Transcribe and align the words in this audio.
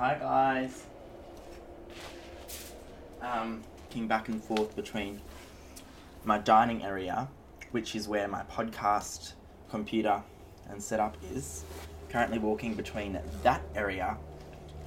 Hi 0.00 0.14
guys. 0.14 0.86
Um, 3.20 3.62
looking 3.82 4.08
back 4.08 4.30
and 4.30 4.42
forth 4.42 4.74
between 4.74 5.20
my 6.24 6.38
dining 6.38 6.82
area, 6.82 7.28
which 7.72 7.94
is 7.94 8.08
where 8.08 8.26
my 8.26 8.42
podcast 8.44 9.34
computer 9.68 10.22
and 10.70 10.82
setup 10.82 11.18
is. 11.34 11.66
Currently 12.08 12.38
walking 12.38 12.72
between 12.72 13.18
that 13.42 13.60
area 13.74 14.16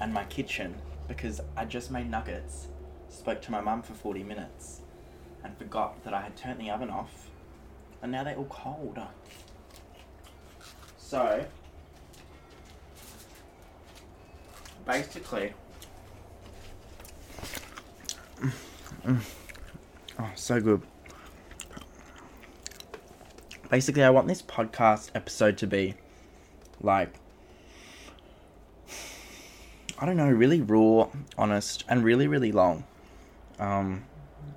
and 0.00 0.12
my 0.12 0.24
kitchen 0.24 0.74
because 1.06 1.40
I 1.56 1.64
just 1.64 1.92
made 1.92 2.10
nuggets. 2.10 2.66
Spoke 3.08 3.40
to 3.42 3.52
my 3.52 3.60
mum 3.60 3.82
for 3.82 3.94
40 3.94 4.24
minutes 4.24 4.80
and 5.44 5.56
forgot 5.56 6.02
that 6.02 6.12
I 6.12 6.22
had 6.22 6.36
turned 6.36 6.58
the 6.58 6.70
oven 6.70 6.90
off 6.90 7.30
and 8.02 8.10
now 8.10 8.24
they're 8.24 8.34
all 8.34 8.46
cold. 8.46 8.98
So, 10.98 11.46
basically, 14.86 15.52
oh, 19.08 20.30
so 20.34 20.60
good. 20.60 20.82
Basically, 23.70 24.02
I 24.02 24.10
want 24.10 24.28
this 24.28 24.42
podcast 24.42 25.10
episode 25.14 25.58
to 25.58 25.66
be 25.66 25.94
like, 26.80 27.14
I 29.98 30.06
don't 30.06 30.16
know, 30.16 30.30
really 30.30 30.60
raw, 30.60 31.08
honest, 31.38 31.84
and 31.88 32.04
really, 32.04 32.26
really 32.26 32.52
long. 32.52 32.84
Um, 33.58 34.04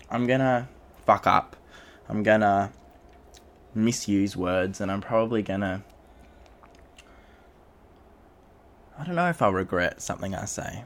I'm 0.09 0.28
gonna 0.28 0.68
fuck 1.06 1.28
up. 1.28 1.56
I'm 2.09 2.23
gonna 2.23 2.72
misuse 3.73 4.36
words, 4.36 4.82
and 4.82 4.92
I'm 4.92 5.02
probably 5.02 5.42
gonna. 5.42 5.84
I 8.97 8.97
don't 9.08 9.16
know 9.16 9.30
if 9.30 9.42
I'll 9.42 9.54
regret 9.54 10.02
something 10.02 10.36
I 10.36 10.46
say. 10.46 10.84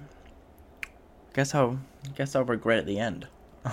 Guess 1.34 1.56
I'll 1.56 1.80
guess 2.16 2.36
I'll 2.36 2.44
regret 2.44 2.80
at 2.80 2.86
the 2.86 3.00
end. 3.00 3.28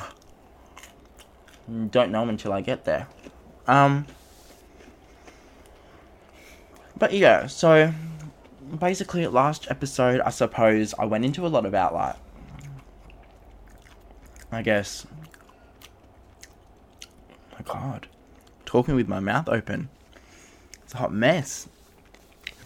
don't 1.91 2.11
know 2.11 2.27
until 2.29 2.53
I 2.53 2.63
get 2.63 2.85
there. 2.85 3.09
Um. 3.67 4.07
But 6.99 7.13
yeah, 7.13 7.47
so 7.47 7.93
basically, 8.79 9.27
last 9.27 9.71
episode, 9.71 10.21
I 10.21 10.31
suppose 10.31 10.95
I 10.99 11.05
went 11.05 11.25
into 11.25 11.47
a 11.47 11.49
lot 11.49 11.65
about 11.65 11.95
like, 11.95 12.17
I 14.51 14.63
guess. 14.63 15.07
my 17.53 17.61
God, 17.65 18.09
talking 18.65 18.95
with 18.95 19.09
my 19.09 19.21
mouth 19.21 19.49
open. 19.49 19.91
It's 20.83 20.95
a 20.95 20.99
hot 20.99 21.13
mess. 21.13 21.69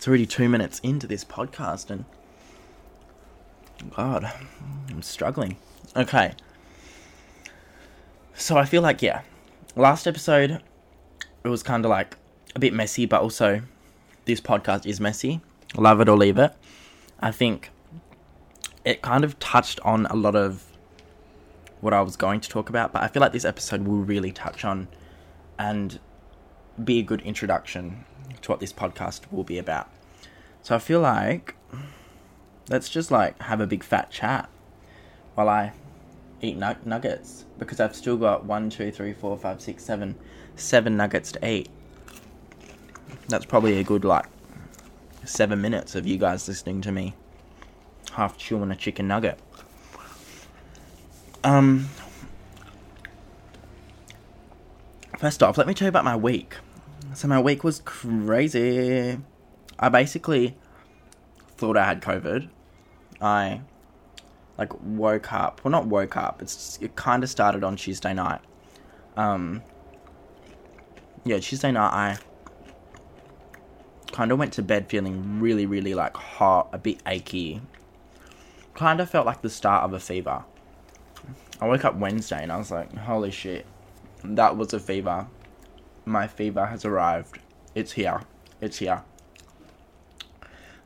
It's 0.03 0.09
already 0.09 0.27
two 0.27 0.49
minutes 0.49 0.81
into 0.81 1.07
this 1.07 1.25
podcast, 1.25 1.89
and 1.89 2.05
God, 3.95 4.33
I'm 4.91 5.01
struggling. 5.01 5.57
Okay. 5.95 6.33
So 8.35 8.57
I 8.57 8.65
feel 8.65 8.83
like, 8.83 9.01
yeah, 9.01 9.23
last 9.77 10.09
episode, 10.09 10.61
it 11.45 11.49
was 11.49 11.63
kind 11.63 11.85
of 11.85 11.91
like 11.91 12.17
a 12.57 12.59
bit 12.59 12.75
messy, 12.75 13.07
but 13.07 13.23
also 13.23 13.63
this 14.25 14.41
podcast 14.41 14.87
is 14.87 15.01
messy. 15.01 15.41
Love 15.77 16.01
it 16.01 16.09
or 16.09 16.17
leave 16.17 16.37
it. 16.37 16.53
I 17.21 17.31
think 17.31 17.71
it 18.85 19.03
kind 19.03 19.23
of 19.23 19.39
touched 19.39 19.79
on 19.85 20.07
a 20.07 20.17
lot 20.17 20.35
of 20.35 20.65
what 21.81 21.95
I 21.95 22.01
was 22.01 22.17
going 22.17 22.41
to 22.41 22.49
talk 22.49 22.69
about, 22.69 22.93
but 22.93 23.05
I 23.05 23.07
feel 23.07 23.21
like 23.21 23.31
this 23.31 23.45
episode 23.45 23.87
will 23.87 24.03
really 24.03 24.33
touch 24.33 24.65
on 24.65 24.89
and 25.61 26.01
be 26.83 26.99
a 26.99 27.03
good 27.03 27.21
introduction 27.21 28.05
to 28.41 28.51
what 28.51 28.61
this 28.61 28.73
podcast 28.73 29.31
will 29.31 29.45
be 29.45 29.59
about. 29.59 29.91
So 30.63 30.75
I 30.75 30.79
feel 30.79 31.01
like 31.01 31.57
let's 32.69 32.89
just 32.89 33.11
like 33.11 33.41
have 33.43 33.61
a 33.61 33.67
big 33.67 33.83
fat 33.83 34.11
chat 34.11 34.49
while 35.35 35.49
I 35.49 35.73
eat 36.41 36.59
nug- 36.59 36.85
nuggets 36.87 37.45
because 37.59 37.81
I've 37.81 37.95
still 37.95 38.17
got 38.17 38.45
one, 38.45 38.71
two, 38.71 38.91
three, 38.91 39.13
four, 39.13 39.37
five, 39.37 39.61
six, 39.61 39.85
seven, 39.85 40.17
seven 40.57 40.97
nuggets 40.97 41.33
to 41.33 41.49
eat. 41.49 41.69
That's 43.29 43.45
probably 43.45 43.79
a 43.79 43.85
good 43.85 44.05
like 44.05 44.27
seven 45.25 45.61
minutes 45.61 45.95
of 45.95 46.07
you 46.07 46.19
guys 46.19 46.49
listening 46.49 46.81
to 46.83 46.93
me 46.93 47.15
half 48.13 48.37
chewing 48.37 48.71
a 48.71 48.77
chicken 48.77 49.09
nugget. 49.09 49.39
Um, 51.45 51.89
first 55.19 55.43
off, 55.43 55.59
let 55.59 55.67
me 55.67 55.75
tell 55.75 55.87
you 55.87 55.91
about 55.91 56.05
my 56.05 56.17
week. 56.17 56.57
So 57.15 57.29
my 57.29 57.41
week 57.41 57.63
was 57.63 57.83
crazy. 57.85 59.19
I 59.79 59.89
basically 59.91 60.57
thought 61.57 61.77
I 61.77 61.85
had 61.85 62.01
COVID. 62.01 62.49
I 63.21 63.61
like 64.57 64.73
woke 64.83 65.33
up. 65.33 65.61
Well, 65.63 65.71
not 65.73 65.87
woke 65.87 66.17
up. 66.17 66.41
It's 66.41 66.79
it 66.81 66.97
kind 66.97 67.23
of 67.23 67.29
started 67.29 67.65
on 67.65 67.77
Tuesday 67.77 68.15
night. 68.15 68.41
Um, 69.17 69.63
yeah, 71.25 71.39
Tuesday 71.39 71.71
night 71.71 71.93
I 71.93 72.19
kind 74.13 74.33
of 74.33 74.39
went 74.39 74.55
to 74.55 74.63
bed 74.63 74.89
feeling 74.89 75.41
really, 75.41 75.67
really 75.67 75.95
like 75.95 76.17
hot, 76.17 76.69
a 76.73 76.79
bit 76.79 77.03
achy. 77.07 77.61
Kind 78.75 79.01
of 79.01 79.11
felt 79.11 79.27
like 79.27 79.43
the 79.43 79.51
start 79.51 79.85
of 79.85 79.93
a 79.93 80.01
fever. 80.01 80.45
I 81.61 81.69
woke 81.69 81.85
up 81.85 81.95
Wednesday 81.97 82.43
and 82.43 82.51
I 82.51 82.57
was 82.57 82.71
like, 82.71 82.95
holy 82.97 83.31
shit, 83.31 83.67
that 84.25 84.57
was 84.57 84.73
a 84.73 84.81
fever. 84.81 85.27
My 86.05 86.27
fever 86.27 86.67
has 86.67 86.85
arrived. 86.85 87.39
It's 87.75 87.93
here. 87.93 88.23
It's 88.61 88.79
here. 88.79 89.03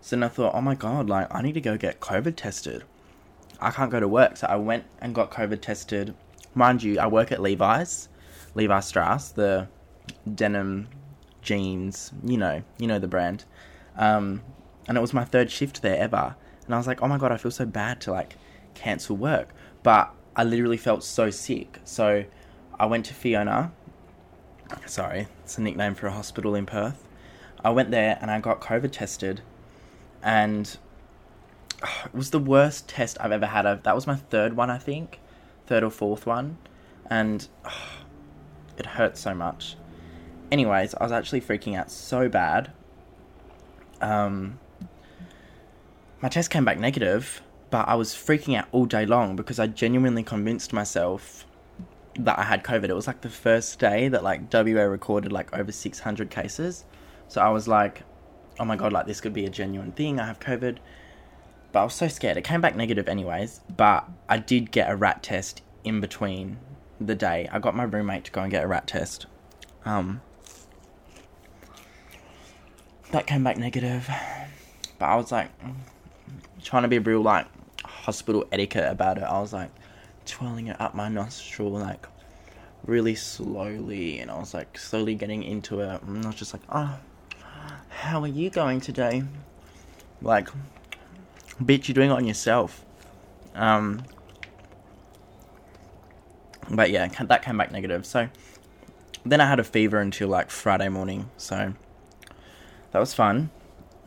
So 0.01 0.15
then 0.17 0.23
I 0.23 0.29
thought, 0.29 0.55
oh 0.55 0.61
my 0.61 0.75
god, 0.75 1.09
like, 1.09 1.27
I 1.35 1.43
need 1.43 1.55
to 1.55 1.61
go 1.61 1.77
get 1.77 2.01
COVID 2.01 2.37
tested. 2.37 2.85
I 3.61 3.71
can't 3.71 3.91
go 3.91 3.99
to 3.99 4.09
work. 4.09 4.37
So 4.37 4.47
I 4.47 4.57
went 4.57 4.85
and 5.01 5.15
got 5.15 5.31
COVID 5.31 5.61
tested. 5.61 6.15
Mind 6.55 6.83
you, 6.83 6.99
I 6.99 7.07
work 7.07 7.33
at 7.33 7.43
Levi's, 7.43 8.09
Levi 8.55 8.81
Strauss, 8.81 9.31
the 9.31 9.69
denim 10.35 10.89
jeans, 11.43 12.13
you 12.25 12.37
know, 12.37 12.63
you 12.79 12.87
know 12.87 12.99
the 12.99 13.09
brand. 13.09 13.45
Um, 13.97 14.43
and 14.89 14.97
it 14.97 15.01
was 15.01 15.13
my 15.13 15.25
third 15.25 15.51
shift 15.51 15.83
there 15.83 15.97
ever. 15.97 16.37
And 16.65 16.75
I 16.75 16.79
was 16.79 16.87
like, 16.87 17.03
oh 17.03 17.09
my 17.09 17.19
god, 17.19 17.33
I 17.33 17.37
feel 17.37 17.51
so 17.51 17.67
bad 17.67 18.01
to 18.03 18.13
like 18.13 18.37
cancel 18.75 19.17
work. 19.17 19.49
But 19.83 20.15
I 20.35 20.45
literally 20.45 20.77
felt 20.77 21.03
so 21.03 21.31
sick. 21.31 21.81
So 21.85 22.25
I 22.79 22.87
went 22.87 23.07
to 23.07 23.15
Fiona. 23.15 23.73
Sorry, 24.87 25.29
it's 25.43 25.59
a 25.59 25.63
nickname 25.63 25.95
for 25.95 26.07
a 26.07 26.13
hospital 26.13 26.55
in 26.55 26.67
Perth. 26.67 27.07
I 27.65 27.71
went 27.71 27.91
there 27.91 28.19
and 28.21 28.31
I 28.31 28.41
got 28.41 28.61
COVID 28.61 28.93
tested. 28.93 29.41
And 30.23 30.77
oh, 31.85 32.03
it 32.07 32.15
was 32.15 32.31
the 32.31 32.39
worst 32.39 32.89
test 32.89 33.17
I've 33.21 33.33
ever 33.33 33.47
had. 33.47 33.63
That 33.85 33.95
was 33.95 34.07
my 34.07 34.17
third 34.17 34.57
one, 34.57 34.71
I 34.71 34.79
think. 34.79 35.21
Third 35.67 35.83
or 35.83 35.91
fourth 35.91 36.27
one. 36.27 36.59
And 37.09 37.47
oh, 37.65 38.05
it 38.79 38.87
hurt 38.87 39.17
so 39.17 39.35
much 39.35 39.77
anyways, 40.51 40.95
I 40.95 41.05
was 41.05 41.13
actually 41.13 41.41
freaking 41.41 41.77
out 41.77 41.91
so 41.91 42.29
bad. 42.29 42.73
Um, 44.01 44.59
my 46.21 46.29
test 46.29 46.51
came 46.51 46.65
back 46.65 46.79
negative, 46.79 47.43
but 47.71 47.89
I 47.89 47.95
was 47.95 48.15
freaking 48.15 48.57
out 48.57 48.67
all 48.73 48.87
day 48.87 49.07
long 49.07 49.37
because 49.37 49.59
I 49.59 49.67
genuinely 49.67 50.23
convinced 50.23 50.73
myself 50.73 51.47
that 52.19 52.39
I 52.39 52.43
had 52.43 52.65
COVID. 52.65 52.89
It 52.89 52.95
was 52.95 53.07
like 53.07 53.21
the 53.21 53.31
first 53.31 53.79
day 53.79 54.09
that 54.09 54.23
like 54.23 54.53
WA 54.53 54.83
recorded 54.83 55.33
like 55.33 55.57
over 55.57 55.73
600 55.73 56.31
cases. 56.31 56.85
So 57.29 57.41
I 57.41 57.51
was 57.51 57.69
like, 57.69 58.03
oh 58.59 58.65
my 58.65 58.77
god, 58.77 58.93
like 58.93 59.07
this 59.07 59.21
could 59.21 59.33
be 59.33 59.45
a 59.45 59.51
genuine 59.51 59.93
thing. 59.93 60.21
I 60.21 60.27
have 60.27 60.41
COVID. 60.41 60.79
But 61.73 61.81
I 61.81 61.85
was 61.85 61.95
so 61.95 62.09
scared. 62.09 62.37
It 62.37 62.45
came 62.45 62.61
back 62.61 62.77
negative 62.77 63.09
anyways, 63.09 63.61
but 63.77 64.09
I 64.29 64.39
did 64.39 64.71
get 64.71 64.91
a 64.91 64.97
RAT 64.97 65.23
test 65.23 65.63
in 65.85 66.01
between 66.01 66.59
the 67.01 67.15
day. 67.15 67.49
I 67.53 67.59
got 67.59 67.75
my 67.75 67.85
roommate 67.85 68.25
to 68.25 68.31
go 68.31 68.43
and 68.43 68.51
get 68.51 68.65
a 68.65 68.67
RAT 68.67 68.87
test. 68.87 69.27
Um, 69.85 70.23
that 73.13 73.27
came 73.27 73.45
back 73.45 73.59
negative. 73.59 74.09
But 74.99 75.07
I 75.07 75.17
was 75.17 75.31
like 75.31 75.51
trying 76.63 76.83
to 76.83 76.89
be 76.89 76.99
real 76.99 77.21
like 77.21 77.47
hospital 77.85 78.47
etiquette 78.51 78.91
about 78.91 79.19
it. 79.19 79.25
I 79.25 79.39
was 79.41 79.53
like 79.53 79.71
twirling 80.27 80.69
it 80.69 80.81
up 80.81 80.95
my 80.95 81.09
nostril 81.09 81.71
like 81.71 82.07
really 82.85 83.15
slowly 83.15 84.19
and 84.19 84.31
I 84.31 84.39
was 84.39 84.55
like 84.55 84.79
slowly 84.79 85.15
getting 85.15 85.43
into 85.43 85.81
it 85.81 86.03
and 86.03 86.25
I 86.25 86.29
was 86.29 86.37
just 86.37 86.53
like, 86.53 86.63
Oh 86.69 86.99
how 87.89 88.23
are 88.23 88.29
you 88.29 88.51
going 88.51 88.81
today? 88.81 89.25
Like 90.23 90.49
bitch 91.61 91.89
you're 91.89 91.95
doing 91.95 92.11
it 92.11 92.15
on 92.15 92.27
yourself. 92.27 92.85
Um 93.55 94.03
but 96.71 96.91
yeah, 96.91 97.07
that 97.07 97.43
came 97.43 97.57
back 97.57 97.71
negative. 97.73 98.05
So 98.05 98.29
then 99.25 99.41
I 99.41 99.49
had 99.49 99.59
a 99.59 99.65
fever 99.65 99.99
until 99.99 100.29
like 100.29 100.51
Friday 100.51 100.89
morning. 100.89 101.31
So 101.37 101.75
that 102.93 102.99
was 102.99 103.15
fun. 103.15 103.51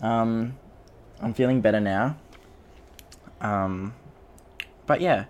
Um, 0.01 0.57
I'm 1.21 1.33
feeling 1.33 1.61
better 1.61 1.79
now. 1.79 2.17
Um, 3.41 3.93
but 4.85 5.01
yeah. 5.01 5.25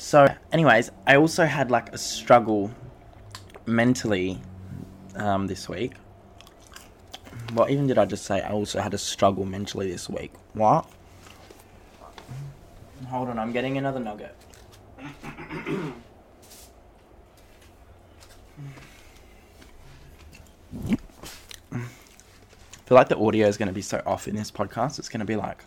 So, 0.00 0.34
anyways, 0.50 0.90
I 1.06 1.16
also 1.16 1.44
had 1.44 1.70
like 1.70 1.92
a 1.92 1.98
struggle 1.98 2.70
mentally 3.66 4.40
um, 5.14 5.46
this 5.46 5.68
week. 5.68 5.92
What 7.52 7.70
even 7.70 7.86
did 7.86 7.98
I 7.98 8.06
just 8.06 8.24
say? 8.24 8.40
I 8.40 8.50
also 8.50 8.80
had 8.80 8.94
a 8.94 8.98
struggle 8.98 9.44
mentally 9.44 9.92
this 9.92 10.08
week. 10.08 10.32
What? 10.54 10.90
Hold 13.08 13.28
on, 13.28 13.38
I'm 13.38 13.52
getting 13.52 13.76
another 13.76 14.00
nugget. 14.00 14.34
I 14.98 15.12
feel 22.86 22.96
like 22.96 23.10
the 23.10 23.18
audio 23.18 23.46
is 23.46 23.58
going 23.58 23.68
to 23.68 23.74
be 23.74 23.82
so 23.82 24.02
off 24.06 24.26
in 24.26 24.34
this 24.34 24.50
podcast. 24.50 24.98
It's 24.98 25.10
going 25.10 25.20
to 25.20 25.26
be 25.26 25.36
like 25.36 25.62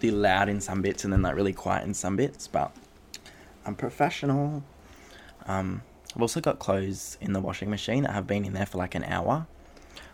really 0.00 0.16
loud 0.16 0.48
in 0.48 0.58
some 0.58 0.80
bits 0.80 1.04
and 1.04 1.12
then 1.12 1.20
like 1.20 1.36
really 1.36 1.52
quiet 1.52 1.84
in 1.84 1.92
some 1.92 2.16
bits, 2.16 2.48
but 2.48 2.74
I'm 3.64 3.74
professional. 3.74 4.62
Um, 5.46 5.82
I've 6.14 6.22
also 6.22 6.40
got 6.40 6.58
clothes 6.58 7.18
in 7.20 7.32
the 7.32 7.40
washing 7.40 7.70
machine 7.70 8.04
that 8.04 8.12
have 8.12 8.26
been 8.26 8.44
in 8.44 8.52
there 8.52 8.66
for 8.66 8.78
like 8.78 8.94
an 8.94 9.04
hour. 9.04 9.46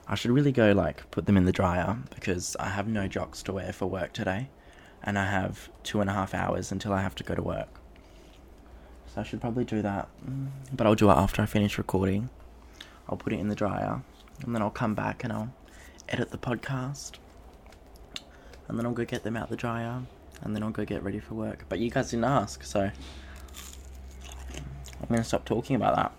I 0.06 0.14
should 0.14 0.30
really 0.30 0.52
go 0.52 0.72
like 0.72 1.08
put 1.10 1.26
them 1.26 1.36
in 1.36 1.44
the 1.44 1.52
dryer 1.52 1.98
because 2.14 2.56
I 2.58 2.68
have 2.70 2.88
no 2.88 3.06
jocks 3.06 3.42
to 3.44 3.52
wear 3.52 3.72
for 3.72 3.86
work 3.86 4.12
today 4.12 4.48
and 5.02 5.18
I 5.18 5.26
have 5.26 5.68
two 5.82 6.00
and 6.00 6.10
a 6.10 6.12
half 6.12 6.34
hours 6.34 6.72
until 6.72 6.92
I 6.92 7.00
have 7.02 7.14
to 7.16 7.24
go 7.24 7.34
to 7.34 7.42
work. 7.42 7.68
So 9.14 9.20
I 9.20 9.24
should 9.24 9.40
probably 9.40 9.64
do 9.64 9.82
that. 9.82 10.08
But 10.72 10.86
I'll 10.86 10.94
do 10.94 11.10
it 11.10 11.14
after 11.14 11.42
I 11.42 11.46
finish 11.46 11.78
recording. 11.78 12.30
I'll 13.08 13.16
put 13.16 13.32
it 13.32 13.40
in 13.40 13.48
the 13.48 13.54
dryer 13.54 14.02
and 14.44 14.54
then 14.54 14.62
I'll 14.62 14.70
come 14.70 14.94
back 14.94 15.24
and 15.24 15.32
I'll 15.32 15.52
edit 16.08 16.30
the 16.30 16.38
podcast. 16.38 17.12
And 18.68 18.78
then 18.78 18.86
I'll 18.86 18.92
go 18.92 19.04
get 19.04 19.24
them 19.24 19.36
out 19.36 19.48
the 19.48 19.56
dryer 19.56 20.02
and 20.42 20.54
then 20.54 20.62
I'll 20.62 20.70
go 20.70 20.84
get 20.84 21.02
ready 21.02 21.18
for 21.18 21.34
work. 21.34 21.64
But 21.68 21.80
you 21.80 21.90
guys 21.90 22.10
didn't 22.10 22.24
ask, 22.24 22.62
so 22.62 22.90
going 25.10 25.22
to 25.22 25.28
stop 25.28 25.44
talking 25.44 25.76
about 25.76 25.96
that. 25.96 26.12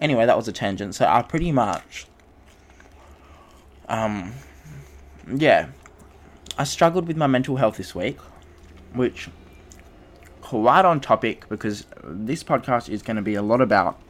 Anyway, 0.00 0.26
that 0.26 0.36
was 0.36 0.48
a 0.48 0.52
tangent. 0.52 0.94
So 0.94 1.06
I 1.06 1.22
pretty 1.22 1.52
much 1.52 2.06
um 3.88 4.32
yeah, 5.34 5.68
I 6.56 6.64
struggled 6.64 7.06
with 7.06 7.16
my 7.16 7.26
mental 7.26 7.56
health 7.56 7.76
this 7.76 7.94
week, 7.94 8.18
which 8.94 9.28
quite 10.40 10.84
on 10.84 11.00
topic 11.00 11.48
because 11.48 11.86
this 12.02 12.42
podcast 12.42 12.88
is 12.88 13.02
going 13.02 13.16
to 13.16 13.22
be 13.22 13.34
a 13.34 13.42
lot 13.42 13.60
about 13.60 14.00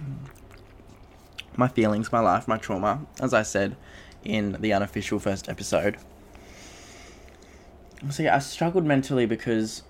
my 1.57 1.67
feelings, 1.67 2.13
my 2.13 2.21
life, 2.21 2.47
my 2.47 2.57
trauma, 2.57 3.05
as 3.21 3.35
I 3.35 3.43
said 3.43 3.77
in 4.25 4.57
the 4.61 4.73
unofficial 4.73 5.19
first 5.19 5.49
episode. 5.49 5.97
So 8.11 8.23
yeah, 8.23 8.37
I 8.37 8.39
struggled 8.39 8.85
mentally 8.85 9.27
because 9.27 9.83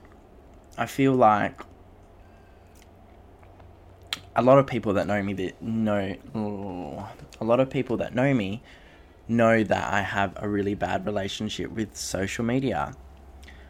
I 0.78 0.86
feel 0.86 1.12
like 1.12 1.60
a 4.38 4.42
lot 4.42 4.56
of 4.56 4.68
people 4.68 4.92
that 4.92 5.08
know 5.08 5.20
me 5.20 5.32
that 5.32 5.60
know 5.60 6.14
a 7.40 7.44
lot 7.44 7.58
of 7.58 7.68
people 7.68 7.96
that 7.96 8.14
know 8.14 8.32
me 8.32 8.62
know 9.26 9.64
that 9.64 9.92
I 9.92 10.02
have 10.02 10.32
a 10.36 10.48
really 10.48 10.76
bad 10.76 11.04
relationship 11.04 11.72
with 11.72 11.96
social 11.96 12.44
media. 12.44 12.94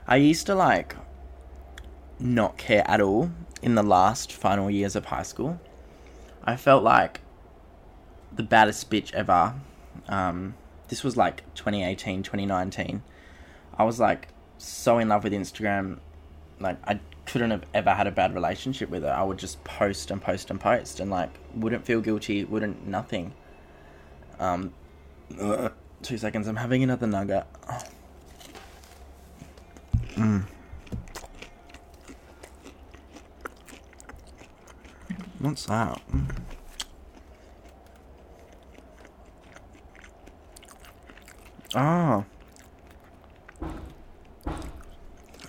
I 0.06 0.16
used 0.16 0.44
to 0.46 0.54
like 0.54 0.94
not 2.18 2.58
care 2.58 2.84
at 2.86 3.00
all 3.00 3.30
in 3.62 3.76
the 3.76 3.82
last 3.82 4.30
final 4.30 4.70
years 4.70 4.94
of 4.94 5.06
high 5.06 5.22
school. 5.22 5.58
I 6.44 6.56
felt 6.56 6.84
like 6.84 7.22
the 8.30 8.42
baddest 8.42 8.90
bitch 8.90 9.10
ever. 9.14 9.54
Um, 10.06 10.54
this 10.88 11.02
was 11.02 11.16
like 11.16 11.42
2018, 11.54 12.22
2019. 12.22 13.02
I 13.74 13.84
was 13.84 13.98
like 13.98 14.28
so 14.58 14.98
in 14.98 15.08
love 15.08 15.24
with 15.24 15.32
Instagram. 15.32 16.00
Like, 16.60 16.76
I 16.86 17.00
couldn't 17.28 17.50
have 17.50 17.64
ever 17.74 17.90
had 17.90 18.06
a 18.06 18.10
bad 18.10 18.34
relationship 18.34 18.88
with 18.88 19.04
it. 19.04 19.08
I 19.08 19.22
would 19.22 19.38
just 19.38 19.62
post 19.62 20.10
and 20.10 20.20
post 20.20 20.50
and 20.50 20.58
post 20.58 20.98
and 20.98 21.10
like 21.10 21.30
wouldn't 21.54 21.84
feel 21.84 22.00
guilty, 22.00 22.44
wouldn't 22.44 22.86
nothing. 22.86 23.34
Um, 24.40 24.72
uh, 25.38 25.68
two 26.02 26.16
seconds. 26.16 26.48
I'm 26.48 26.56
having 26.56 26.82
another 26.82 27.06
nugget. 27.06 27.44
Mm. 30.14 30.44
What's 35.38 35.66
that? 35.66 36.00
Ah. 41.74 42.24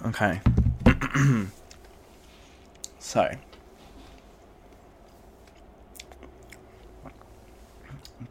Okay. 0.06 0.42
so. 3.10 3.32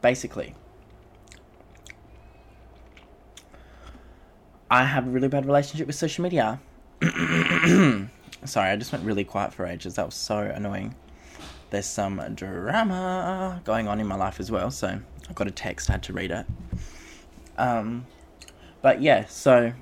Basically, 0.01 0.55
I 4.71 4.85
have 4.85 5.05
a 5.05 5.09
really 5.09 5.27
bad 5.27 5.45
relationship 5.45 5.87
with 5.87 5.97
social 5.97 6.23
media. 6.23 6.61
Sorry, 8.45 8.69
I 8.69 8.75
just 8.77 8.93
went 8.93 9.03
really 9.03 9.25
quiet 9.25 9.53
for 9.53 9.65
ages. 9.65 9.95
That 9.95 10.05
was 10.05 10.15
so 10.15 10.39
annoying. 10.39 10.95
There's 11.71 11.85
some 11.85 12.21
drama 12.35 13.61
going 13.65 13.89
on 13.89 13.99
in 13.99 14.07
my 14.07 14.15
life 14.15 14.39
as 14.39 14.49
well, 14.49 14.71
so 14.71 14.87
I 14.87 15.33
got 15.33 15.47
a 15.47 15.51
text, 15.51 15.89
I 15.89 15.93
had 15.93 16.03
to 16.03 16.13
read 16.13 16.31
it. 16.31 16.45
Um, 17.57 18.07
but 18.81 19.01
yeah, 19.01 19.25
so 19.25 19.73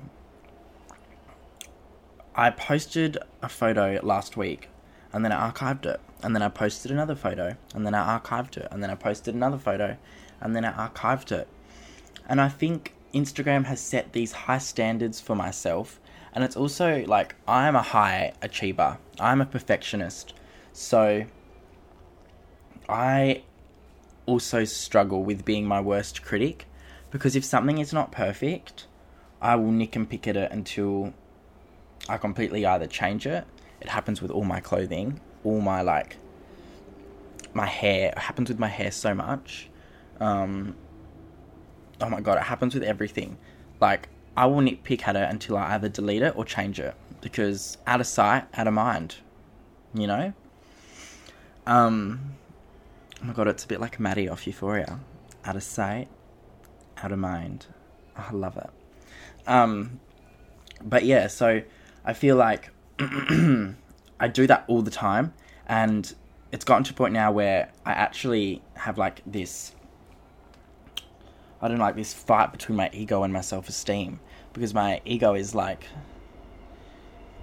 I 2.34 2.50
posted 2.50 3.18
a 3.40 3.48
photo 3.48 4.00
last 4.02 4.36
week 4.36 4.68
and 5.12 5.24
then 5.24 5.32
I 5.32 5.50
archived 5.50 5.86
it. 5.86 6.00
And 6.22 6.34
then 6.34 6.42
I 6.42 6.48
posted 6.48 6.90
another 6.90 7.14
photo 7.14 7.56
and 7.74 7.86
then 7.86 7.94
I 7.94 8.18
archived 8.18 8.56
it. 8.56 8.68
And 8.70 8.82
then 8.82 8.90
I 8.90 8.94
posted 8.94 9.34
another 9.34 9.58
photo 9.58 9.96
and 10.40 10.54
then 10.54 10.64
I 10.64 10.88
archived 10.88 11.32
it. 11.32 11.48
And 12.28 12.40
I 12.40 12.48
think 12.48 12.94
Instagram 13.14 13.64
has 13.64 13.80
set 13.80 14.12
these 14.12 14.32
high 14.32 14.58
standards 14.58 15.20
for 15.20 15.34
myself. 15.34 16.00
And 16.32 16.44
it's 16.44 16.56
also 16.56 17.04
like 17.06 17.34
I'm 17.46 17.76
a 17.76 17.82
high 17.82 18.32
achiever, 18.42 18.98
I'm 19.18 19.40
a 19.40 19.46
perfectionist. 19.46 20.34
So 20.72 21.24
I 22.88 23.42
also 24.26 24.64
struggle 24.64 25.24
with 25.24 25.44
being 25.44 25.66
my 25.66 25.80
worst 25.80 26.22
critic 26.22 26.66
because 27.10 27.34
if 27.34 27.44
something 27.44 27.78
is 27.78 27.92
not 27.92 28.12
perfect, 28.12 28.86
I 29.40 29.56
will 29.56 29.72
nick 29.72 29.96
and 29.96 30.08
pick 30.08 30.28
at 30.28 30.36
it 30.36 30.52
until 30.52 31.14
I 32.08 32.18
completely 32.18 32.66
either 32.66 32.86
change 32.86 33.26
it. 33.26 33.46
It 33.80 33.88
happens 33.88 34.20
with 34.20 34.30
all 34.30 34.44
my 34.44 34.60
clothing, 34.60 35.20
all 35.44 35.60
my 35.60 35.82
like 35.82 36.16
my 37.54 37.66
hair. 37.66 38.10
It 38.10 38.18
happens 38.18 38.48
with 38.48 38.58
my 38.58 38.68
hair 38.68 38.90
so 38.90 39.14
much. 39.14 39.68
Um, 40.20 40.76
oh 42.00 42.08
my 42.08 42.20
god, 42.20 42.38
it 42.38 42.44
happens 42.44 42.74
with 42.74 42.82
everything. 42.82 43.38
Like, 43.80 44.08
I 44.36 44.46
will 44.46 44.60
nitpick 44.60 45.06
at 45.06 45.16
it 45.16 45.28
until 45.30 45.56
I 45.56 45.74
either 45.74 45.88
delete 45.88 46.22
it 46.22 46.36
or 46.36 46.44
change 46.44 46.80
it 46.80 46.94
because 47.20 47.78
out 47.86 48.00
of 48.00 48.06
sight, 48.06 48.44
out 48.54 48.66
of 48.66 48.74
mind. 48.74 49.16
You 49.94 50.06
know. 50.06 50.32
Um. 51.66 52.34
Oh 53.22 53.26
my 53.26 53.32
god, 53.32 53.48
it's 53.48 53.64
a 53.64 53.68
bit 53.68 53.80
like 53.80 53.98
Maddy 53.98 54.28
off 54.28 54.46
Euphoria. 54.46 55.00
Out 55.44 55.56
of 55.56 55.62
sight, 55.62 56.08
out 56.98 57.10
of 57.10 57.18
mind. 57.18 57.66
Oh, 58.16 58.26
I 58.30 58.32
love 58.32 58.56
it. 58.56 58.70
Um, 59.46 60.00
but 60.82 61.04
yeah, 61.04 61.26
so 61.26 61.62
I 62.04 62.12
feel 62.12 62.36
like 62.36 62.70
I 64.20 64.28
do 64.28 64.46
that 64.46 64.64
all 64.68 64.82
the 64.82 64.90
time, 64.90 65.32
and 65.66 66.12
it's 66.50 66.64
gotten 66.64 66.84
to 66.84 66.92
a 66.92 66.94
point 66.94 67.12
now 67.12 67.30
where 67.30 67.70
I 67.84 67.92
actually 67.92 68.62
have 68.74 68.98
like 68.98 69.22
this 69.26 69.72
I 71.60 71.68
don't 71.68 71.78
know, 71.78 71.84
like 71.84 71.96
this 71.96 72.14
fight 72.14 72.52
between 72.52 72.76
my 72.76 72.88
ego 72.92 73.22
and 73.24 73.32
my 73.32 73.40
self 73.40 73.68
esteem 73.68 74.20
because 74.52 74.74
my 74.74 75.00
ego 75.04 75.34
is 75.34 75.54
like, 75.54 75.86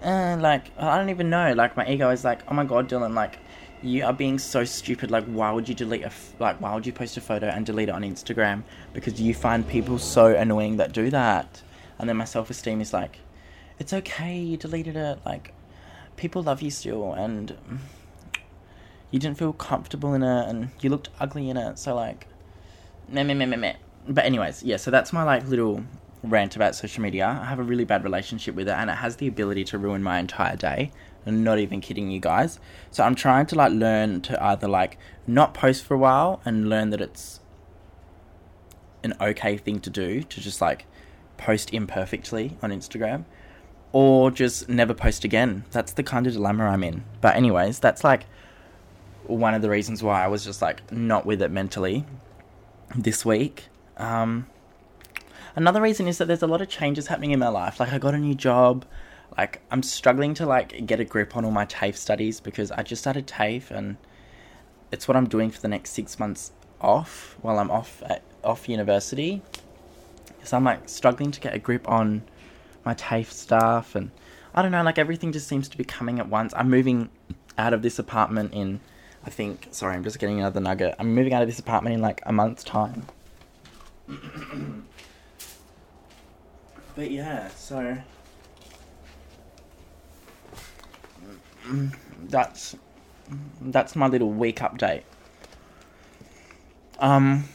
uh, 0.01 0.37
like 0.39 0.71
I 0.77 0.97
don't 0.97 1.09
even 1.09 1.29
know. 1.29 1.53
Like 1.53 1.75
my 1.75 1.87
ego 1.87 2.09
is 2.11 2.23
like, 2.23 2.39
oh 2.49 2.53
my 2.53 2.63
god, 2.63 2.89
Dylan, 2.89 3.13
like 3.13 3.39
you 3.81 4.05
are 4.05 4.13
being 4.13 4.39
so 4.39 4.63
stupid. 4.63 5.11
Like 5.11 5.25
why 5.25 5.51
would 5.51 5.67
you 5.67 5.75
delete 5.75 6.03
a 6.03 6.07
f- 6.07 6.33
like 6.39 6.61
why 6.61 6.73
would 6.73 6.85
you 6.85 6.93
post 6.93 7.17
a 7.17 7.21
photo 7.21 7.47
and 7.47 7.65
delete 7.65 7.89
it 7.89 7.91
on 7.91 8.03
Instagram 8.03 8.63
because 8.93 9.19
you 9.19 9.33
find 9.33 9.67
people 9.67 9.99
so 9.99 10.27
annoying 10.27 10.77
that 10.77 10.93
do 10.93 11.09
that. 11.09 11.61
And 11.99 12.07
then 12.07 12.15
my 12.15 12.25
self 12.25 12.49
esteem 12.49 12.79
is 12.79 12.93
like, 12.93 13.19
it's 13.79 13.93
okay, 13.93 14.39
you 14.39 14.57
deleted 14.57 14.95
it. 14.95 15.19
Like 15.25 15.53
people 16.15 16.43
love 16.43 16.61
you 16.61 16.71
still, 16.71 17.13
and 17.13 17.57
you 19.11 19.19
didn't 19.19 19.37
feel 19.37 19.53
comfortable 19.53 20.13
in 20.13 20.23
it, 20.23 20.49
and 20.49 20.69
you 20.81 20.89
looked 20.89 21.09
ugly 21.19 21.49
in 21.49 21.57
it. 21.57 21.79
So 21.79 21.95
like, 21.95 22.27
meh 23.09 23.23
meh 23.23 23.33
meh 23.33 23.45
meh 23.45 23.57
meh 23.57 23.75
but 24.07 24.25
anyways, 24.25 24.63
yeah. 24.63 24.77
So 24.77 24.91
that's 24.91 25.11
my 25.11 25.23
like 25.23 25.47
little 25.47 25.83
rant 26.23 26.55
about 26.55 26.75
social 26.75 27.01
media. 27.01 27.39
I 27.41 27.45
have 27.45 27.59
a 27.59 27.63
really 27.63 27.85
bad 27.85 28.03
relationship 28.03 28.55
with 28.55 28.67
it, 28.67 28.73
and 28.73 28.89
it 28.89 28.95
has 28.95 29.17
the 29.17 29.27
ability 29.27 29.63
to 29.65 29.77
ruin 29.77 30.03
my 30.03 30.19
entire 30.19 30.55
day. 30.55 30.91
I'm 31.25 31.43
not 31.43 31.57
even 31.57 31.81
kidding 31.81 32.11
you 32.11 32.19
guys. 32.19 32.59
So 32.91 33.03
I'm 33.03 33.15
trying 33.15 33.47
to 33.47 33.55
like 33.55 33.71
learn 33.71 34.21
to 34.21 34.43
either 34.43 34.67
like 34.67 34.97
not 35.25 35.53
post 35.53 35.83
for 35.83 35.95
a 35.95 35.97
while 35.97 36.39
and 36.45 36.69
learn 36.69 36.91
that 36.91 37.01
it's 37.01 37.39
an 39.03 39.15
okay 39.19 39.57
thing 39.57 39.79
to 39.79 39.89
do 39.89 40.21
to 40.21 40.41
just 40.41 40.61
like 40.61 40.85
post 41.37 41.73
imperfectly 41.73 42.57
on 42.61 42.71
Instagram 42.71 43.25
or 43.95 44.29
just 44.29 44.67
never 44.67 44.93
post 44.93 45.23
again. 45.23 45.63
That's 45.71 45.93
the 45.93 46.03
kind 46.03 46.27
of 46.27 46.33
dilemma 46.33 46.65
I'm 46.65 46.83
in. 46.83 47.05
But 47.21 47.37
anyways, 47.37 47.79
that's 47.79 48.03
like 48.03 48.25
one 49.23 49.53
of 49.53 49.61
the 49.61 49.69
reasons 49.69 50.03
why 50.03 50.21
I 50.21 50.27
was 50.27 50.43
just 50.43 50.61
like 50.61 50.91
not 50.91 51.25
with 51.25 51.41
it 51.41 51.49
mentally 51.49 52.03
this 52.93 53.23
week. 53.23 53.69
Um, 53.95 54.47
another 55.55 55.81
reason 55.81 56.09
is 56.09 56.17
that 56.17 56.25
there's 56.25 56.43
a 56.43 56.47
lot 56.47 56.61
of 56.61 56.67
changes 56.67 57.07
happening 57.07 57.31
in 57.31 57.39
my 57.39 57.47
life. 57.47 57.79
Like 57.79 57.93
I 57.93 57.97
got 57.97 58.13
a 58.13 58.17
new 58.17 58.35
job. 58.35 58.83
like 59.37 59.61
I'm 59.71 59.81
struggling 59.81 60.33
to 60.33 60.45
like 60.45 60.85
get 60.85 60.99
a 60.99 61.05
grip 61.05 61.37
on 61.37 61.45
all 61.45 61.51
my 61.51 61.65
TAFE 61.65 61.95
studies 61.95 62.41
because 62.41 62.71
I 62.71 62.83
just 62.83 63.01
started 63.01 63.27
TAFE 63.27 63.71
and 63.71 63.95
it's 64.91 65.07
what 65.07 65.15
I'm 65.15 65.29
doing 65.29 65.49
for 65.51 65.61
the 65.61 65.69
next 65.69 65.91
six 65.91 66.19
months 66.19 66.51
off 66.81 67.37
while 67.41 67.59
I'm 67.59 67.71
off 67.71 68.03
at 68.05 68.23
off 68.43 68.67
university. 68.67 69.41
So 70.43 70.57
I'm 70.57 70.65
like 70.65 70.89
struggling 70.89 71.31
to 71.31 71.39
get 71.39 71.53
a 71.53 71.59
grip 71.59 71.87
on 71.87 72.23
my 72.85 72.93
TAFE 72.93 73.31
stuff 73.31 73.95
and 73.95 74.11
I 74.53 74.61
don't 74.61 74.71
know, 74.71 74.83
like 74.83 74.97
everything 74.97 75.31
just 75.31 75.47
seems 75.47 75.67
to 75.69 75.77
be 75.77 75.83
coming 75.83 76.19
at 76.19 76.29
once. 76.29 76.53
I'm 76.55 76.69
moving 76.69 77.09
out 77.57 77.73
of 77.73 77.81
this 77.81 77.99
apartment 77.99 78.53
in 78.53 78.79
I 79.25 79.29
think 79.31 79.67
sorry, 79.71 79.95
I'm 79.95 80.03
just 80.03 80.19
getting 80.19 80.39
another 80.39 80.59
nugget. 80.59 80.95
I'm 80.99 81.13
moving 81.13 81.33
out 81.33 81.41
of 81.41 81.47
this 81.47 81.59
apartment 81.59 81.95
in 81.95 82.01
like 82.01 82.21
a 82.25 82.31
month's 82.31 82.63
time. 82.63 83.07
but 86.95 87.09
yeah, 87.09 87.49
so 87.49 87.97
that's 92.23 92.75
that's 93.61 93.95
my 93.95 94.07
little 94.07 94.31
week 94.31 94.59
update. 94.59 95.03
Um, 96.99 97.45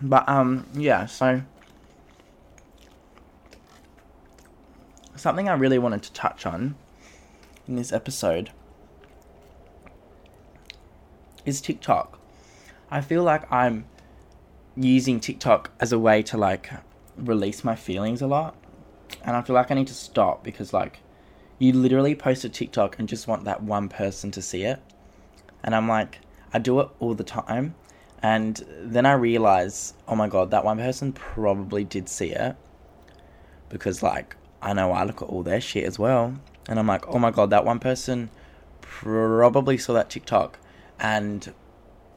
but 0.00 0.28
um, 0.28 0.66
yeah. 0.74 1.06
So 1.06 1.42
something 5.16 5.48
I 5.48 5.54
really 5.54 5.78
wanted 5.78 6.02
to 6.04 6.12
touch 6.12 6.46
on 6.46 6.76
in 7.66 7.76
this 7.76 7.92
episode 7.92 8.50
is 11.44 11.60
TikTok. 11.60 12.18
I 12.90 13.00
feel 13.00 13.22
like 13.22 13.50
I'm 13.52 13.86
using 14.76 15.20
TikTok 15.20 15.70
as 15.80 15.92
a 15.92 15.98
way 15.98 16.22
to 16.22 16.38
like 16.38 16.70
release 17.16 17.64
my 17.64 17.74
feelings 17.74 18.22
a 18.22 18.26
lot. 18.26 18.54
And 19.24 19.36
I 19.36 19.42
feel 19.42 19.54
like 19.54 19.70
I 19.70 19.74
need 19.74 19.88
to 19.88 19.94
stop 19.94 20.44
because 20.44 20.72
like 20.72 21.00
you 21.58 21.72
literally 21.72 22.14
post 22.14 22.44
a 22.44 22.48
TikTok 22.48 22.98
and 22.98 23.08
just 23.08 23.26
want 23.26 23.44
that 23.44 23.62
one 23.62 23.88
person 23.88 24.30
to 24.32 24.42
see 24.42 24.62
it. 24.62 24.80
And 25.64 25.74
I'm 25.74 25.88
like, 25.88 26.20
I 26.52 26.58
do 26.58 26.80
it 26.80 26.88
all 27.00 27.14
the 27.14 27.24
time. 27.24 27.74
And 28.22 28.64
then 28.80 29.06
I 29.06 29.12
realize, 29.12 29.94
oh 30.08 30.16
my 30.16 30.28
god, 30.28 30.50
that 30.50 30.64
one 30.64 30.78
person 30.78 31.12
probably 31.12 31.84
did 31.84 32.08
see 32.08 32.30
it. 32.30 32.56
Because, 33.68 34.02
like, 34.02 34.36
I 34.60 34.72
know 34.72 34.92
I 34.92 35.04
look 35.04 35.22
at 35.22 35.28
all 35.28 35.42
their 35.42 35.60
shit 35.60 35.84
as 35.84 35.98
well. 35.98 36.34
And 36.68 36.78
I'm 36.78 36.86
like, 36.86 37.06
oh 37.08 37.18
my 37.18 37.30
god, 37.30 37.50
that 37.50 37.64
one 37.64 37.78
person 37.78 38.30
probably 38.80 39.78
saw 39.78 39.92
that 39.94 40.10
TikTok. 40.10 40.58
And 40.98 41.52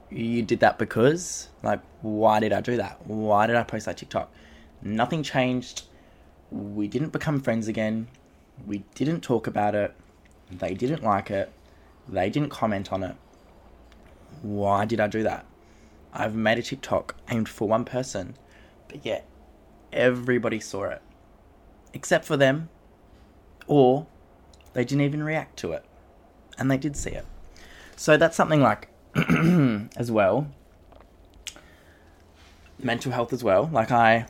you 0.10 0.42
did 0.42 0.60
that 0.62 0.80
because? 0.80 1.50
Like, 1.62 1.82
why 2.02 2.40
did 2.40 2.52
I 2.52 2.62
do 2.62 2.78
that? 2.78 3.06
Why 3.06 3.48
did 3.48 3.56
I 3.56 3.64
post 3.64 3.86
that 3.86 3.98
TikTok? 3.98 4.32
Nothing 4.82 5.22
changed. 5.22 5.84
We 6.50 6.88
didn't 6.88 7.10
become 7.10 7.40
friends 7.40 7.68
again. 7.68 8.08
We 8.66 8.84
didn't 8.96 9.22
talk 9.22 9.48
about 9.48 9.76
it. 9.76 9.94
They 10.50 10.74
didn't 10.74 11.04
like 11.04 11.30
it. 11.32 11.52
They 12.10 12.30
didn't 12.30 12.50
comment 12.50 12.92
on 12.92 13.04
it. 13.04 13.16
Why 14.42 14.86
did 14.86 15.00
I 15.00 15.08
do 15.08 15.24
that? 15.24 15.46
I've 16.14 16.36
made 16.36 16.58
a 16.60 16.62
TikTok 16.62 17.16
aimed 17.30 17.48
for 17.48 17.68
one 17.68 17.86
person, 17.86 18.36
but 18.88 19.06
yet 19.06 19.28
everybody 19.94 20.60
saw 20.60 20.86
it. 20.86 21.02
Except 21.94 22.26
for 22.26 22.38
them, 22.38 22.70
or 23.68 24.08
they 24.74 24.84
didn't 24.84 25.04
even 25.04 25.24
react 25.24 25.58
to 25.60 25.72
it. 25.74 25.86
And 26.58 26.70
they 26.70 26.78
did 26.78 26.96
see 26.96 27.12
it. 27.12 27.26
So 27.96 28.18
that's 28.18 28.36
something 28.36 28.62
like, 28.62 28.90
as 29.96 30.12
well, 30.12 30.48
mental 32.80 33.12
health 33.12 33.34
as 33.34 33.44
well. 33.44 33.70
Like, 33.72 33.92
I, 33.92 34.26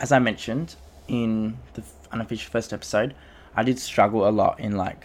as 0.00 0.12
I 0.12 0.18
mentioned 0.18 0.76
in 1.08 1.58
the 1.74 1.82
unofficial 2.12 2.50
first 2.50 2.72
episode, 2.72 3.14
I 3.56 3.62
did 3.62 3.78
struggle 3.78 4.28
a 4.28 4.30
lot 4.30 4.58
in 4.58 4.76
like 4.76 5.04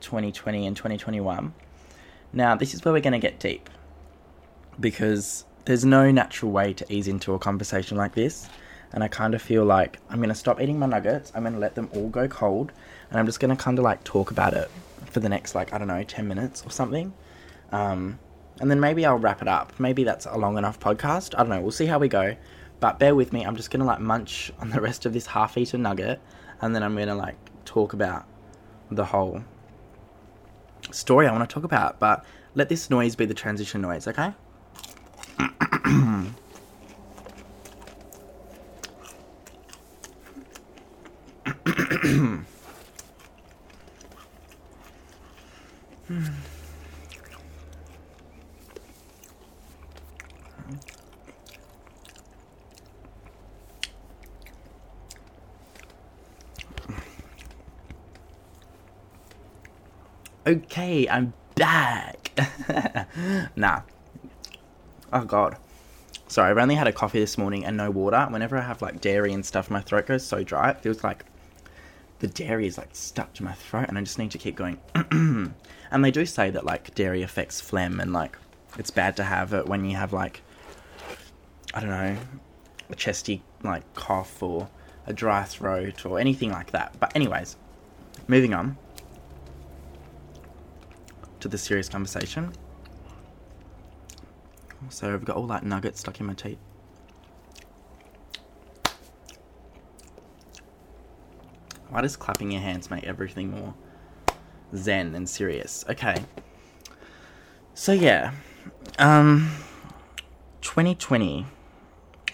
2020 0.00 0.66
and 0.66 0.76
2021. 0.76 1.52
Now, 2.32 2.54
this 2.54 2.74
is 2.74 2.84
where 2.84 2.92
we're 2.92 3.00
going 3.00 3.12
to 3.12 3.18
get 3.18 3.38
deep 3.38 3.70
because 4.80 5.44
there's 5.64 5.84
no 5.84 6.10
natural 6.10 6.52
way 6.52 6.72
to 6.74 6.92
ease 6.92 7.08
into 7.08 7.34
a 7.34 7.38
conversation 7.38 7.96
like 7.96 8.14
this. 8.14 8.48
And 8.92 9.04
I 9.04 9.08
kind 9.08 9.34
of 9.34 9.42
feel 9.42 9.64
like 9.64 9.98
I'm 10.08 10.18
going 10.18 10.30
to 10.30 10.34
stop 10.34 10.60
eating 10.60 10.78
my 10.78 10.86
nuggets, 10.86 11.30
I'm 11.34 11.42
going 11.42 11.52
to 11.54 11.58
let 11.58 11.74
them 11.74 11.90
all 11.92 12.08
go 12.08 12.26
cold, 12.26 12.72
and 13.10 13.18
I'm 13.18 13.26
just 13.26 13.38
going 13.38 13.54
to 13.54 13.62
kind 13.62 13.78
of 13.78 13.84
like 13.84 14.02
talk 14.02 14.30
about 14.30 14.54
it 14.54 14.70
for 15.10 15.20
the 15.20 15.28
next, 15.28 15.54
like, 15.54 15.74
I 15.74 15.78
don't 15.78 15.88
know, 15.88 16.02
10 16.02 16.26
minutes 16.26 16.64
or 16.64 16.70
something. 16.70 17.12
Um, 17.70 18.18
and 18.60 18.70
then 18.70 18.80
maybe 18.80 19.04
I'll 19.04 19.18
wrap 19.18 19.42
it 19.42 19.48
up. 19.48 19.78
Maybe 19.78 20.04
that's 20.04 20.26
a 20.26 20.36
long 20.36 20.56
enough 20.58 20.80
podcast. 20.80 21.34
I 21.34 21.38
don't 21.38 21.50
know. 21.50 21.60
We'll 21.60 21.70
see 21.70 21.86
how 21.86 21.98
we 21.98 22.08
go. 22.08 22.34
But 22.80 22.98
bear 22.98 23.14
with 23.14 23.32
me. 23.32 23.44
I'm 23.44 23.56
just 23.56 23.70
going 23.70 23.80
to 23.80 23.86
like 23.86 24.00
munch 24.00 24.52
on 24.58 24.70
the 24.70 24.80
rest 24.80 25.04
of 25.04 25.12
this 25.12 25.26
half 25.26 25.58
eaten 25.58 25.82
nugget, 25.82 26.20
and 26.60 26.74
then 26.74 26.82
I'm 26.82 26.94
going 26.94 27.08
to 27.08 27.14
like 27.14 27.36
talk 27.64 27.92
about 27.92 28.26
the 28.90 29.04
whole 29.04 29.42
story 30.90 31.26
I 31.26 31.32
want 31.32 31.48
to 31.48 31.52
talk 31.52 31.64
about, 31.64 31.98
but 31.98 32.24
let 32.54 32.68
this 32.68 32.90
noise 32.90 33.16
be 33.16 33.26
the 33.26 33.34
transition 33.34 33.80
noise, 33.80 34.06
okay? 34.08 34.32
Hmm. 46.08 46.28
Okay, 60.48 61.06
I'm 61.06 61.34
back. 61.56 62.32
nah. 63.56 63.82
Oh 65.12 65.26
god. 65.26 65.58
Sorry, 66.26 66.50
I've 66.50 66.56
only 66.56 66.74
had 66.74 66.86
a 66.86 66.92
coffee 66.92 67.20
this 67.20 67.36
morning 67.36 67.66
and 67.66 67.76
no 67.76 67.90
water. 67.90 68.26
Whenever 68.30 68.56
I 68.56 68.62
have 68.62 68.80
like 68.80 69.02
dairy 69.02 69.34
and 69.34 69.44
stuff, 69.44 69.70
my 69.70 69.82
throat 69.82 70.06
goes 70.06 70.24
so 70.24 70.42
dry. 70.42 70.70
It 70.70 70.80
feels 70.80 71.04
like 71.04 71.26
the 72.20 72.28
dairy 72.28 72.66
is 72.66 72.78
like 72.78 72.88
stuck 72.94 73.34
to 73.34 73.44
my 73.44 73.52
throat 73.52 73.88
and 73.88 73.98
I 73.98 74.00
just 74.00 74.18
need 74.18 74.30
to 74.30 74.38
keep 74.38 74.56
going. 74.56 74.80
and 74.94 75.54
they 76.02 76.10
do 76.10 76.24
say 76.24 76.48
that 76.48 76.64
like 76.64 76.94
dairy 76.94 77.20
affects 77.20 77.60
phlegm 77.60 78.00
and 78.00 78.14
like 78.14 78.38
it's 78.78 78.90
bad 78.90 79.16
to 79.18 79.24
have 79.24 79.52
it 79.52 79.66
when 79.66 79.84
you 79.84 79.98
have 79.98 80.14
like 80.14 80.40
I 81.74 81.80
don't 81.80 81.90
know, 81.90 82.16
a 82.88 82.94
chesty 82.94 83.42
like 83.62 83.82
cough 83.92 84.42
or 84.42 84.70
a 85.06 85.12
dry 85.12 85.44
throat 85.44 86.06
or 86.06 86.18
anything 86.18 86.52
like 86.52 86.70
that. 86.70 86.98
But 86.98 87.14
anyways, 87.14 87.56
moving 88.28 88.54
on 88.54 88.78
to 91.40 91.48
the 91.48 91.58
serious 91.58 91.88
conversation. 91.88 92.52
So 94.90 95.12
I've 95.12 95.24
got 95.24 95.36
all 95.36 95.46
that 95.48 95.64
nugget 95.64 95.96
stuck 95.96 96.20
in 96.20 96.26
my 96.26 96.34
teeth. 96.34 96.58
Why 101.90 102.02
does 102.02 102.16
clapping 102.16 102.50
your 102.50 102.60
hands 102.60 102.90
make 102.90 103.04
everything 103.04 103.50
more 103.50 103.74
zen 104.76 105.14
and 105.14 105.28
serious? 105.28 105.84
Okay. 105.88 106.16
So 107.74 107.92
yeah, 107.92 108.32
um, 108.98 109.50
2020, 110.60 111.46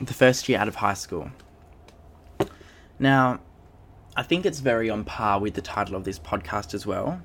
the 0.01 0.15
first 0.15 0.49
year 0.49 0.59
out 0.59 0.69
of 0.69 0.77
high 0.77 0.95
school. 0.95 1.31
Now, 2.99 3.41
I 4.17 4.23
think 4.23 4.47
it's 4.47 4.61
very 4.61 4.91
on 4.91 5.05
par 5.05 5.41
with 5.41 5.55
the 5.55 5.63
title 5.63 5.95
of 5.97 6.05
this 6.05 6.19
podcast 6.19 6.75
as 6.75 6.87
well 6.87 7.21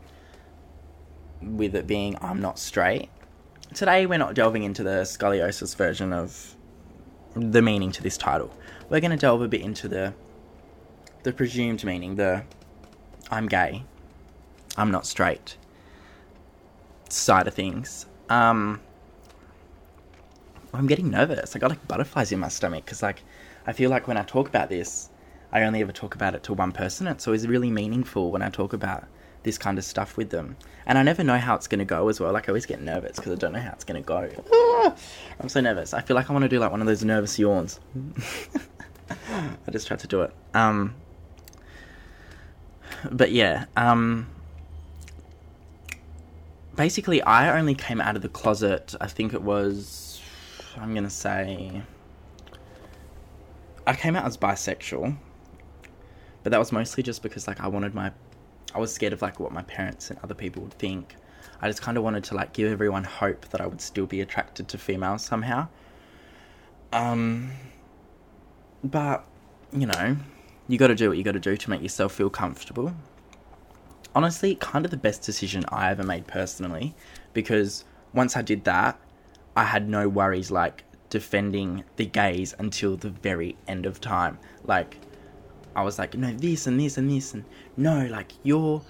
with 1.41 1.75
it 1.75 1.88
being 1.88 2.17
I'm 2.22 2.41
not 2.41 2.60
straight. 2.60 3.10
Today 3.74 4.05
we're 4.05 4.17
not 4.17 4.34
delving 4.34 4.63
into 4.63 4.84
the 4.84 5.01
scoliosis 5.01 5.75
version 5.75 6.12
of 6.13 6.55
the 7.36 7.62
meaning 7.62 7.91
to 7.91 8.03
this 8.03 8.17
title. 8.17 8.53
We're 8.89 9.00
going 9.00 9.12
to 9.12 9.17
delve 9.17 9.41
a 9.41 9.48
bit 9.48 9.62
into 9.62 9.88
the 9.88 10.13
the 11.24 11.34
presumed 11.34 11.84
meaning, 11.84 12.15
the 12.15 12.43
I'm 13.29 13.48
gay, 13.48 13.84
I'm 14.77 14.91
not 14.91 15.05
straight 15.05 15.58
side 17.10 17.48
of 17.48 17.53
things. 17.53 18.05
Um, 18.29 18.81
I'm 20.74 20.88
getting 20.88 21.10
nervous. 21.10 21.55
I 21.55 21.60
got 21.60 21.72
like 21.72 21.88
butterflies 21.88 22.31
in 22.31 22.39
my 22.39 22.48
stomach 22.48 22.86
because 22.86 23.03
like 23.03 23.24
I 23.67 23.74
feel 23.74 23.89
like 23.89 24.08
when 24.08 24.17
I 24.17 24.24
talk 24.24 24.48
about 24.48 24.69
this, 24.69 25.10
I 25.51 25.63
only 25.63 25.81
ever 25.81 25.91
talk 25.91 26.15
about 26.15 26.36
it 26.36 26.43
to 26.43 26.53
one 26.53 26.72
person. 26.72 27.08
It's 27.08 27.27
always 27.27 27.48
really 27.48 27.72
meaningful 27.72 28.31
when 28.31 28.41
I 28.41 28.50
talk 28.50 28.74
about 28.74 29.05
this 29.43 29.58
kind 29.58 29.77
of 29.77 29.84
stuff 29.84 30.17
with 30.17 30.29
them. 30.29 30.58
And 30.86 30.98
I 30.98 31.03
never 31.03 31.24
know 31.24 31.38
how 31.38 31.55
it's 31.55 31.67
going 31.67 31.79
to 31.79 31.86
go 31.86 32.10
as 32.10 32.19
well. 32.19 32.34
Like, 32.34 32.50
I 32.50 32.51
always 32.51 32.65
get 32.65 32.81
nervous 32.81 33.17
because 33.17 33.31
I 33.31 33.36
don't 33.36 33.53
know 33.53 33.60
how 33.60 33.72
it's 33.72 33.84
going 33.84 34.01
to 34.01 34.05
go. 34.05 34.29
Ah, 34.51 34.96
I'm 35.39 35.50
so 35.50 35.62
nervous. 35.62 35.93
I 35.93 36.01
feel 36.01 36.15
like 36.15 36.29
I 36.29 36.34
want 36.34 36.43
to 36.43 36.50
do 36.50 36.60
like 36.60 36.72
one 36.72 36.81
of 36.81 36.88
those 36.88 37.03
nervous 37.03 37.38
yawns. 37.38 37.79
I 39.10 39.72
just 39.72 39.88
tried 39.88 40.00
to 40.00 40.08
do 40.08 40.22
it. 40.22 40.34
Um, 40.53 40.96
but 43.12 43.31
yeah, 43.31 43.65
um, 43.77 44.27
basically, 46.75 47.22
I 47.22 47.58
only 47.58 47.75
came 47.75 48.01
out 48.01 48.15
of 48.15 48.22
the 48.22 48.29
closet, 48.29 48.96
I 49.00 49.08
think 49.08 49.34
it 49.34 49.41
was, 49.41 50.22
I'm 50.77 50.93
going 50.93 51.03
to 51.03 51.10
say, 51.10 51.81
I 53.86 53.96
came 53.96 54.15
out 54.15 54.25
as 54.25 54.38
bisexual, 54.38 55.17
but 56.43 56.51
that 56.51 56.58
was 56.58 56.72
mostly 56.72 57.03
just 57.03 57.22
because 57.22 57.48
like 57.48 57.60
I 57.60 57.67
wanted 57.67 57.93
my, 57.93 58.12
I 58.73 58.79
was 58.79 58.93
scared 58.93 59.13
of 59.13 59.21
like 59.21 59.39
what 59.39 59.51
my 59.51 59.63
parents 59.63 60.09
and 60.09 60.19
other 60.23 60.35
people 60.35 60.63
would 60.63 60.73
think. 60.73 61.15
I 61.61 61.67
just 61.67 61.81
kind 61.81 61.97
of 61.97 62.03
wanted 62.03 62.23
to 62.25 62.35
like 62.35 62.53
give 62.53 62.71
everyone 62.71 63.03
hope 63.03 63.49
that 63.49 63.61
I 63.61 63.67
would 63.67 63.81
still 63.81 64.05
be 64.05 64.21
attracted 64.21 64.67
to 64.69 64.77
females 64.77 65.23
somehow. 65.23 65.67
Um, 66.93 67.51
but 68.83 69.25
you 69.71 69.85
know, 69.85 70.17
you 70.67 70.77
got 70.77 70.88
to 70.88 70.95
do 70.95 71.09
what 71.09 71.17
you 71.17 71.23
got 71.23 71.33
to 71.33 71.39
do 71.39 71.57
to 71.57 71.69
make 71.69 71.81
yourself 71.81 72.13
feel 72.13 72.29
comfortable. 72.29 72.93
Honestly, 74.15 74.55
kind 74.55 74.85
of 74.85 74.91
the 74.91 74.97
best 74.97 75.21
decision 75.21 75.63
I 75.69 75.91
ever 75.91 76.03
made 76.03 76.27
personally, 76.27 76.95
because 77.33 77.85
once 78.13 78.35
I 78.35 78.41
did 78.41 78.63
that, 78.63 78.99
I 79.55 79.65
had 79.65 79.88
no 79.88 80.07
worries 80.07 80.49
like 80.49 80.83
defending 81.09 81.83
the 81.95 82.05
gays 82.05 82.55
until 82.57 82.95
the 82.95 83.09
very 83.09 83.55
end 83.67 83.85
of 83.85 83.99
time. 84.01 84.39
Like, 84.63 84.97
I 85.75 85.83
was 85.83 85.99
like, 85.99 86.15
no, 86.15 86.33
this 86.33 86.67
and 86.67 86.79
this 86.79 86.97
and 86.97 87.09
this, 87.09 87.33
and 87.33 87.45
no, 87.77 88.05
like, 88.07 88.33
you're 88.43 88.81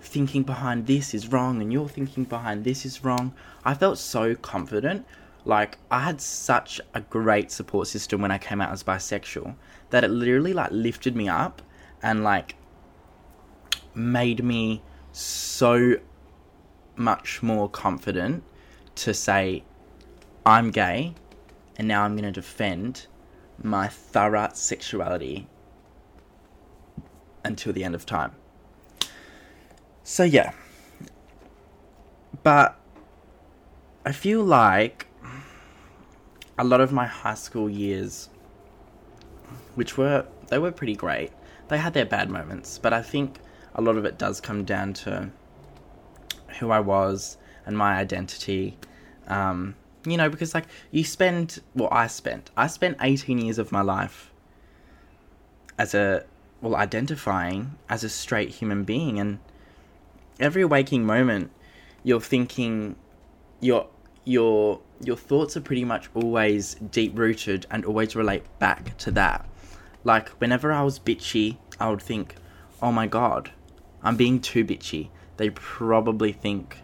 thinking 0.00 0.42
behind 0.42 0.86
this 0.86 1.14
is 1.14 1.28
wrong, 1.28 1.60
and 1.60 1.72
you're 1.72 1.88
thinking 1.88 2.24
behind 2.24 2.64
this 2.64 2.86
is 2.86 3.04
wrong. 3.04 3.34
I 3.64 3.74
felt 3.74 3.98
so 3.98 4.34
confident. 4.34 5.06
Like, 5.44 5.78
I 5.90 6.00
had 6.00 6.20
such 6.20 6.80
a 6.94 7.00
great 7.00 7.50
support 7.50 7.88
system 7.88 8.20
when 8.20 8.30
I 8.30 8.38
came 8.38 8.60
out 8.60 8.72
as 8.72 8.82
bisexual 8.82 9.54
that 9.90 10.04
it 10.04 10.08
literally, 10.08 10.52
like, 10.52 10.70
lifted 10.70 11.16
me 11.16 11.28
up 11.28 11.62
and, 12.02 12.22
like, 12.22 12.54
made 13.94 14.44
me 14.44 14.82
so 15.12 15.96
much 16.96 17.42
more 17.42 17.68
confident 17.68 18.44
to 18.96 19.14
say, 19.14 19.64
I'm 20.44 20.70
gay, 20.70 21.14
and 21.76 21.88
now 21.88 22.02
I'm 22.02 22.14
going 22.14 22.24
to 22.24 22.40
defend 22.40 23.06
my 23.62 23.88
thorough 23.88 24.50
sexuality 24.52 25.48
until 27.48 27.72
the 27.72 27.82
end 27.82 27.94
of 27.94 28.06
time. 28.06 28.32
So, 30.04 30.22
yeah. 30.22 30.52
But 32.42 32.78
I 34.04 34.12
feel 34.12 34.44
like 34.44 35.06
a 36.58 36.64
lot 36.64 36.80
of 36.80 36.92
my 36.92 37.06
high 37.06 37.34
school 37.34 37.68
years, 37.68 38.28
which 39.74 39.98
were, 39.98 40.26
they 40.48 40.58
were 40.58 40.72
pretty 40.72 40.94
great, 40.94 41.30
they 41.68 41.78
had 41.78 41.94
their 41.94 42.06
bad 42.06 42.30
moments, 42.30 42.78
but 42.78 42.92
I 42.92 43.02
think 43.02 43.38
a 43.74 43.82
lot 43.82 43.96
of 43.96 44.04
it 44.04 44.18
does 44.18 44.40
come 44.40 44.64
down 44.64 44.92
to 44.94 45.30
who 46.58 46.70
I 46.70 46.80
was 46.80 47.36
and 47.66 47.76
my 47.76 47.96
identity. 47.96 48.76
Um, 49.26 49.74
you 50.06 50.16
know, 50.16 50.28
because 50.30 50.54
like 50.54 50.64
you 50.90 51.04
spend, 51.04 51.60
well, 51.74 51.88
I 51.92 52.06
spent, 52.06 52.50
I 52.56 52.66
spent 52.66 52.96
18 53.00 53.38
years 53.38 53.58
of 53.58 53.70
my 53.70 53.82
life 53.82 54.32
as 55.78 55.94
a, 55.94 56.24
well, 56.60 56.76
identifying 56.76 57.76
as 57.88 58.04
a 58.04 58.08
straight 58.08 58.50
human 58.50 58.84
being, 58.84 59.18
and 59.18 59.38
every 60.40 60.64
waking 60.64 61.04
moment, 61.04 61.50
you're 62.02 62.20
thinking, 62.20 62.96
your 63.60 63.88
your 64.24 64.80
your 65.00 65.16
thoughts 65.16 65.56
are 65.56 65.60
pretty 65.60 65.84
much 65.84 66.08
always 66.14 66.74
deep 66.74 67.18
rooted 67.18 67.66
and 67.70 67.84
always 67.84 68.16
relate 68.16 68.44
back 68.58 68.96
to 68.98 69.10
that. 69.12 69.48
Like 70.04 70.28
whenever 70.40 70.72
I 70.72 70.82
was 70.82 70.98
bitchy, 70.98 71.58
I 71.80 71.90
would 71.90 72.02
think, 72.02 72.34
"Oh 72.82 72.92
my 72.92 73.06
god, 73.06 73.52
I'm 74.02 74.16
being 74.16 74.40
too 74.40 74.64
bitchy. 74.64 75.08
They 75.36 75.50
probably 75.50 76.32
think 76.32 76.78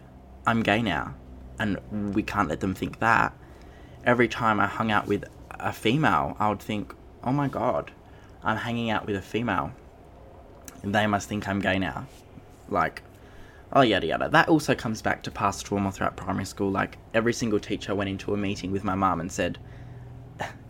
I'm 0.45 0.63
gay 0.63 0.81
now." 0.81 1.15
and 1.59 2.13
we 2.13 2.23
can't 2.23 2.49
let 2.49 2.59
them 2.59 2.73
think 2.73 2.99
that. 2.99 3.33
Every 4.03 4.27
time 4.27 4.59
I 4.59 4.67
hung 4.67 4.91
out 4.91 5.07
with 5.07 5.25
a 5.51 5.73
female, 5.73 6.35
I 6.39 6.49
would 6.49 6.59
think, 6.59 6.93
oh 7.23 7.31
my 7.31 7.47
god, 7.47 7.91
I'm 8.45 8.57
hanging 8.57 8.89
out 8.89 9.05
with 9.05 9.15
a 9.15 9.21
female. 9.21 9.71
They 10.83 11.07
must 11.07 11.27
think 11.27 11.47
I'm 11.47 11.59
gay 11.59 11.79
now. 11.79 12.07
Like, 12.69 13.01
oh, 13.73 13.81
yada 13.81 14.07
yada. 14.07 14.29
That 14.29 14.47
also 14.47 14.75
comes 14.75 15.01
back 15.01 15.23
to 15.23 15.31
past 15.31 15.65
trauma 15.65 15.91
throughout 15.91 16.15
primary 16.15 16.45
school. 16.45 16.71
Like, 16.71 16.97
every 17.13 17.33
single 17.33 17.59
teacher 17.59 17.93
went 17.95 18.09
into 18.09 18.33
a 18.33 18.37
meeting 18.37 18.71
with 18.71 18.83
my 18.83 18.95
mum 18.95 19.19
and 19.19 19.31
said, 19.31 19.57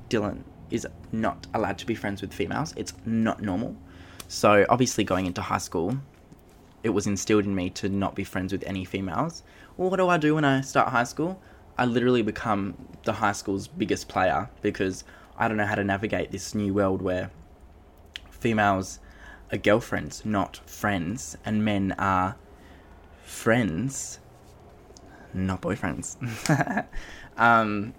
Dylan 0.10 0.44
is 0.72 0.88
not 1.12 1.46
allowed 1.54 1.78
to 1.80 1.86
be 1.86 1.94
friends 1.94 2.22
with 2.22 2.34
females. 2.34 2.74
It's 2.78 2.94
not 3.06 3.42
normal. 3.42 3.76
So, 4.28 4.66
obviously, 4.70 5.04
going 5.04 5.26
into 5.26 5.42
high 5.42 5.60
school, 5.60 5.98
it 6.82 6.90
was 6.90 7.06
instilled 7.06 7.46
in 7.46 7.54
me 7.54 7.70
to 7.72 7.90
not 7.90 8.16
be 8.16 8.24
friends 8.24 8.52
with 8.52 8.64
any 8.66 8.86
females, 8.86 9.44
well, 9.78 9.90
what 9.90 9.98
do 9.98 10.08
I 10.08 10.18
do 10.18 10.36
when 10.36 10.46
I 10.46 10.62
start 10.62 10.90
high 10.90 11.04
school? 11.04 11.42
I 11.78 11.86
literally 11.86 12.22
become 12.22 12.76
the 13.04 13.12
high 13.12 13.34
school's 13.34 13.68
biggest 13.68 14.08
player 14.08 14.50
because 14.62 15.04
I 15.38 15.50
don't 15.50 15.58
know 15.58 15.66
how 15.66 15.76
to 15.76 15.84
navigate 15.84 16.32
this 16.32 16.56
new 16.56 16.74
world 16.74 17.02
where 17.02 17.30
females 18.46 19.00
are 19.52 19.58
girlfriends, 19.58 20.24
not 20.24 20.58
friends, 20.70 21.36
and 21.44 21.66
men 21.66 21.96
are 21.98 22.36
friends, 23.24 24.20
not 25.34 25.62
boyfriends. 25.62 26.16
um, 27.38 27.92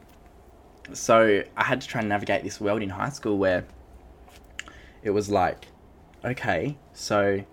so 0.92 1.42
I 1.56 1.64
had 1.64 1.80
to 1.80 1.88
try 1.88 1.98
and 1.98 2.08
navigate 2.08 2.44
this 2.44 2.60
world 2.60 2.80
in 2.80 2.90
high 2.90 3.08
school 3.08 3.38
where 3.38 3.64
it 5.02 5.10
was 5.10 5.28
like, 5.28 5.66
okay, 6.24 6.78
so 6.92 7.44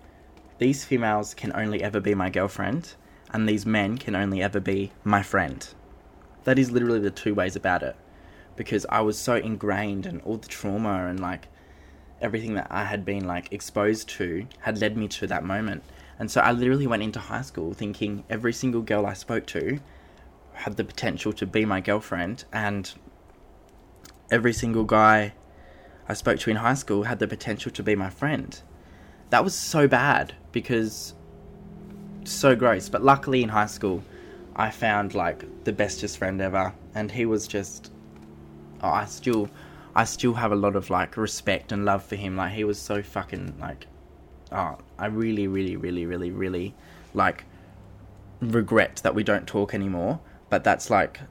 these 0.60 0.86
females 0.86 1.34
can 1.34 1.52
only 1.56 1.82
ever 1.82 2.00
be 2.00 2.14
my 2.14 2.30
girlfriend 2.30 2.94
and 3.32 3.50
these 3.50 3.66
men 3.66 3.98
can 3.98 4.16
only 4.16 4.44
ever 4.44 4.60
be 4.60 4.92
my 5.04 5.24
friend. 5.24 5.68
That 6.44 6.60
is 6.60 6.70
literally 6.70 7.00
the 7.00 7.10
two 7.10 7.34
ways 7.34 7.56
about 7.56 7.82
it. 7.82 7.96
Because 8.56 8.86
I 8.88 9.02
was 9.02 9.18
so 9.18 9.34
ingrained 9.34 10.06
and 10.06 10.22
all 10.22 10.38
the 10.38 10.48
trauma 10.48 11.08
and 11.08 11.20
like 11.20 11.48
everything 12.22 12.54
that 12.56 12.68
I 12.70 12.86
had 12.86 13.06
been 13.06 13.26
like 13.26 13.52
exposed 13.52 14.10
to 14.10 14.48
had 14.62 14.80
led 14.80 14.98
me 14.98 15.08
to 15.10 15.28
that 15.28 15.44
moment. 15.44 15.84
And 16.20 16.30
so 16.30 16.42
I 16.42 16.52
literally 16.52 16.88
went 16.88 17.04
into 17.04 17.20
high 17.20 17.42
school 17.42 17.74
thinking 17.74 18.24
every 18.30 18.54
single 18.54 18.82
girl 18.82 19.06
I 19.06 19.14
spoke 19.14 19.46
to 19.48 19.80
had 20.54 20.78
the 20.78 20.84
potential 20.84 21.34
to 21.34 21.46
be 21.46 21.66
my 21.66 21.82
girlfriend 21.82 22.46
and 22.54 22.94
every 24.32 24.54
single 24.54 24.84
guy 24.84 25.34
I 26.08 26.14
spoke 26.14 26.40
to 26.40 26.50
in 26.50 26.58
high 26.58 26.74
school 26.74 27.04
had 27.04 27.20
the 27.20 27.28
potential 27.28 27.72
to 27.72 27.84
be 27.84 27.96
my 27.96 28.10
friend. 28.10 28.60
That 29.30 29.44
was 29.44 29.56
so 29.56 29.88
bad 29.88 30.34
because 30.52 31.16
so 32.24 32.56
gross. 32.56 32.90
But 32.90 33.04
luckily 33.04 33.44
in 33.44 33.50
high 33.50 33.68
school, 33.68 34.04
I 34.56 34.70
found 34.70 35.16
like 35.16 35.64
the 35.64 35.74
bestest 35.74 36.18
friend 36.18 36.42
ever, 36.42 36.74
and 36.94 37.12
he 37.12 37.26
was 37.26 37.48
just. 37.48 37.92
Oh, 38.82 38.90
I 38.90 39.06
still, 39.06 39.50
I 39.96 40.06
still 40.06 40.34
have 40.34 40.52
a 40.52 40.56
lot 40.56 40.76
of 40.76 40.90
like 40.90 41.18
respect 41.18 41.72
and 41.72 41.86
love 41.86 42.04
for 42.04 42.16
him. 42.16 42.36
Like 42.36 42.54
he 42.54 42.64
was 42.64 42.80
so 42.80 43.02
fucking 43.04 43.56
like. 43.60 43.88
Oh, 44.52 44.78
I 45.00 45.08
really, 45.08 45.48
really, 45.48 45.76
really, 45.78 46.06
really, 46.06 46.30
really, 46.30 46.76
like, 47.16 47.46
regret 48.40 48.98
that 49.04 49.16
we 49.16 49.24
don't 49.24 49.48
talk 49.48 49.74
anymore. 49.74 50.20
But 50.52 50.64
that's 50.64 50.92
like, 50.92 51.22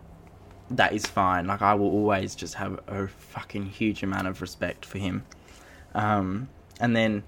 that 0.70 0.92
is 0.92 1.07
fine. 1.07 1.46
Like 1.46 1.62
I 1.62 1.75
will 1.75 1.90
always 1.90 2.35
just 2.35 2.55
have 2.55 2.81
a 2.88 3.07
fucking 3.07 3.66
huge 3.66 4.03
amount 4.03 4.27
of 4.27 4.40
respect 4.40 4.85
for 4.85 4.98
him. 4.98 5.25
Um, 5.94 6.48
and 6.81 6.96
then 6.96 7.22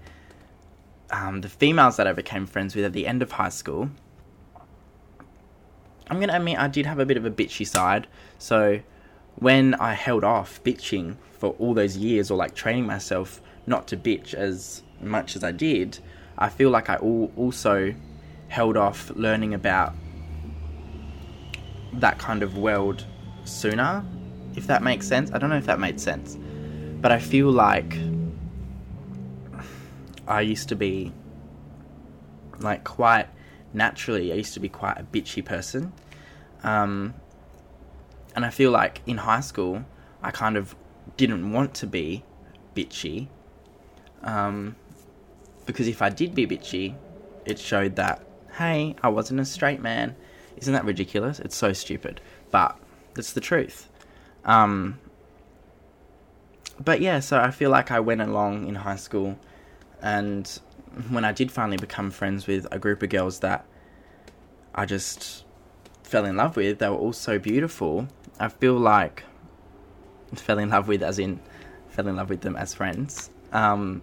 um, 1.10 1.42
the 1.42 1.48
females 1.48 1.96
that 1.96 2.08
I 2.08 2.12
became 2.12 2.46
friends 2.46 2.74
with 2.74 2.84
at 2.84 2.92
the 2.92 3.06
end 3.06 3.22
of 3.22 3.30
high 3.30 3.50
school, 3.50 3.90
I'm 6.08 6.18
gonna 6.18 6.34
admit 6.34 6.58
I 6.58 6.66
did 6.66 6.86
have 6.86 6.98
a 6.98 7.06
bit 7.06 7.16
of 7.16 7.24
a 7.24 7.30
bitchy 7.30 7.66
side. 7.66 8.08
So 8.38 8.80
when 9.36 9.74
I 9.74 9.94
held 9.94 10.24
off 10.24 10.62
bitching 10.62 11.16
for 11.38 11.50
all 11.58 11.74
those 11.74 11.96
years, 11.96 12.30
or 12.30 12.36
like 12.36 12.54
training 12.54 12.86
myself 12.86 13.40
not 13.66 13.86
to 13.88 13.96
bitch 13.96 14.34
as 14.34 14.82
much 15.00 15.36
as 15.36 15.44
I 15.44 15.52
did, 15.52 15.98
I 16.38 16.48
feel 16.48 16.70
like 16.70 16.88
I 16.90 16.96
also 16.96 17.94
held 18.48 18.76
off 18.76 19.10
learning 19.10 19.54
about 19.54 19.94
that 21.94 22.18
kind 22.18 22.42
of 22.42 22.58
world 22.58 23.04
sooner, 23.44 24.04
if 24.56 24.66
that 24.66 24.82
makes 24.82 25.06
sense. 25.06 25.30
I 25.32 25.38
don't 25.38 25.50
know 25.50 25.56
if 25.56 25.66
that 25.66 25.78
made 25.78 26.00
sense, 26.00 26.36
but 27.00 27.12
I 27.12 27.18
feel 27.18 27.50
like 27.50 27.96
I 30.26 30.40
used 30.40 30.68
to 30.70 30.76
be 30.76 31.12
like 32.60 32.84
quite 32.84 33.26
naturally. 33.72 34.32
I 34.32 34.36
used 34.36 34.54
to 34.54 34.60
be 34.60 34.68
quite 34.68 34.98
a 34.98 35.02
bitchy 35.02 35.44
person, 35.44 35.92
um, 36.62 37.14
and 38.34 38.44
I 38.44 38.50
feel 38.50 38.70
like 38.70 39.00
in 39.06 39.18
high 39.18 39.40
school 39.40 39.84
I 40.22 40.30
kind 40.30 40.56
of 40.56 40.74
didn't 41.16 41.52
want 41.52 41.74
to 41.74 41.86
be 41.86 42.24
bitchy, 42.74 43.28
um, 44.22 44.76
because 45.66 45.86
if 45.88 46.02
I 46.02 46.08
did 46.10 46.34
be 46.34 46.46
bitchy, 46.46 46.94
it 47.44 47.58
showed 47.58 47.96
that 47.96 48.24
hey, 48.54 48.94
I 49.02 49.08
wasn't 49.08 49.40
a 49.40 49.44
straight 49.44 49.80
man. 49.80 50.14
Isn't 50.56 50.72
that 50.72 50.84
ridiculous? 50.84 51.40
It's 51.40 51.56
so 51.56 51.72
stupid, 51.72 52.20
but 52.50 52.78
it's 53.16 53.32
the 53.32 53.40
truth. 53.40 53.88
Um, 54.44 55.00
but 56.82 57.00
yeah, 57.00 57.20
so 57.20 57.38
I 57.40 57.50
feel 57.50 57.70
like 57.70 57.90
I 57.90 58.00
went 58.00 58.20
along 58.20 58.66
in 58.68 58.76
high 58.76 58.96
school 58.96 59.38
and 60.02 60.60
when 61.08 61.24
I 61.24 61.32
did 61.32 61.50
finally 61.50 61.76
become 61.76 62.10
friends 62.10 62.46
with 62.46 62.66
a 62.70 62.78
group 62.78 63.02
of 63.02 63.08
girls 63.08 63.40
that 63.40 63.66
I 64.74 64.86
just 64.86 65.44
fell 66.14 66.26
in 66.26 66.36
love 66.36 66.54
with, 66.54 66.78
they 66.78 66.88
were 66.88 66.94
all 66.94 67.12
so 67.12 67.40
beautiful. 67.40 68.06
I 68.38 68.46
feel 68.46 68.74
like 68.74 69.24
fell 70.36 70.60
in 70.60 70.68
love 70.68 70.86
with, 70.86 71.02
as 71.02 71.18
in 71.18 71.40
fell 71.88 72.06
in 72.06 72.14
love 72.14 72.30
with 72.30 72.40
them 72.40 72.54
as 72.54 72.72
friends. 72.72 73.30
Um, 73.50 74.00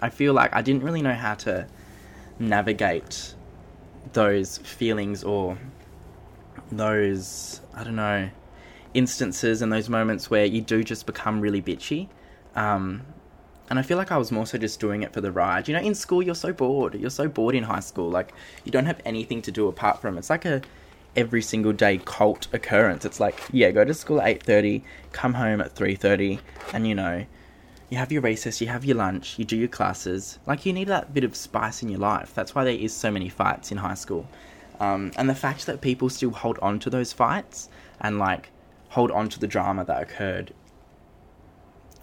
I 0.00 0.08
feel 0.08 0.32
like 0.32 0.52
I 0.52 0.62
didn't 0.62 0.82
really 0.82 1.00
know 1.00 1.14
how 1.14 1.36
to 1.46 1.68
navigate 2.40 3.36
those 4.14 4.58
feelings 4.58 5.22
or 5.22 5.56
those 6.72 7.60
I 7.72 7.84
don't 7.84 7.94
know 7.94 8.28
instances 8.94 9.62
and 9.62 9.72
those 9.72 9.88
moments 9.88 10.28
where 10.28 10.44
you 10.44 10.60
do 10.60 10.82
just 10.82 11.06
become 11.06 11.40
really 11.40 11.62
bitchy. 11.62 12.08
Um, 12.56 13.06
and 13.70 13.78
I 13.78 13.82
feel 13.82 13.96
like 13.96 14.10
I 14.10 14.16
was 14.16 14.32
more 14.32 14.44
so 14.44 14.58
just 14.58 14.80
doing 14.80 15.04
it 15.04 15.12
for 15.12 15.20
the 15.20 15.30
ride. 15.30 15.68
You 15.68 15.74
know, 15.74 15.82
in 15.82 15.94
school 15.94 16.20
you're 16.20 16.34
so 16.34 16.52
bored. 16.52 16.96
You're 16.96 17.10
so 17.10 17.28
bored 17.28 17.54
in 17.54 17.62
high 17.62 17.78
school. 17.78 18.10
Like 18.10 18.32
you 18.64 18.72
don't 18.72 18.86
have 18.86 19.00
anything 19.04 19.40
to 19.42 19.52
do 19.52 19.68
apart 19.68 20.00
from 20.00 20.18
it's 20.18 20.30
like 20.30 20.44
a 20.44 20.62
every 21.18 21.42
single 21.42 21.72
day 21.72 21.98
cult 22.04 22.46
occurrence. 22.52 23.04
It's 23.04 23.18
like, 23.18 23.42
yeah, 23.50 23.72
go 23.72 23.84
to 23.84 23.92
school 23.92 24.20
at 24.20 24.28
8:30, 24.28 24.82
come 25.10 25.34
home 25.34 25.60
at 25.60 25.74
3:30, 25.74 26.38
and 26.72 26.86
you 26.86 26.94
know, 26.94 27.26
you 27.90 27.98
have 27.98 28.12
your 28.12 28.22
recess, 28.22 28.60
you 28.60 28.68
have 28.68 28.84
your 28.84 28.96
lunch, 28.96 29.36
you 29.36 29.44
do 29.44 29.56
your 29.56 29.68
classes. 29.68 30.38
Like 30.46 30.64
you 30.64 30.72
need 30.72 30.86
that 30.88 31.12
bit 31.12 31.24
of 31.24 31.34
spice 31.34 31.82
in 31.82 31.88
your 31.88 31.98
life. 31.98 32.32
That's 32.34 32.54
why 32.54 32.62
there 32.62 32.72
is 32.72 32.92
so 32.92 33.10
many 33.10 33.28
fights 33.28 33.72
in 33.72 33.78
high 33.78 33.94
school. 33.94 34.28
Um, 34.78 35.10
and 35.16 35.28
the 35.28 35.34
fact 35.34 35.66
that 35.66 35.80
people 35.80 36.08
still 36.08 36.30
hold 36.30 36.58
on 36.60 36.78
to 36.80 36.90
those 36.90 37.12
fights 37.12 37.68
and 38.00 38.20
like 38.20 38.50
hold 38.90 39.10
on 39.10 39.28
to 39.30 39.40
the 39.40 39.48
drama 39.48 39.84
that 39.86 40.00
occurred 40.00 40.54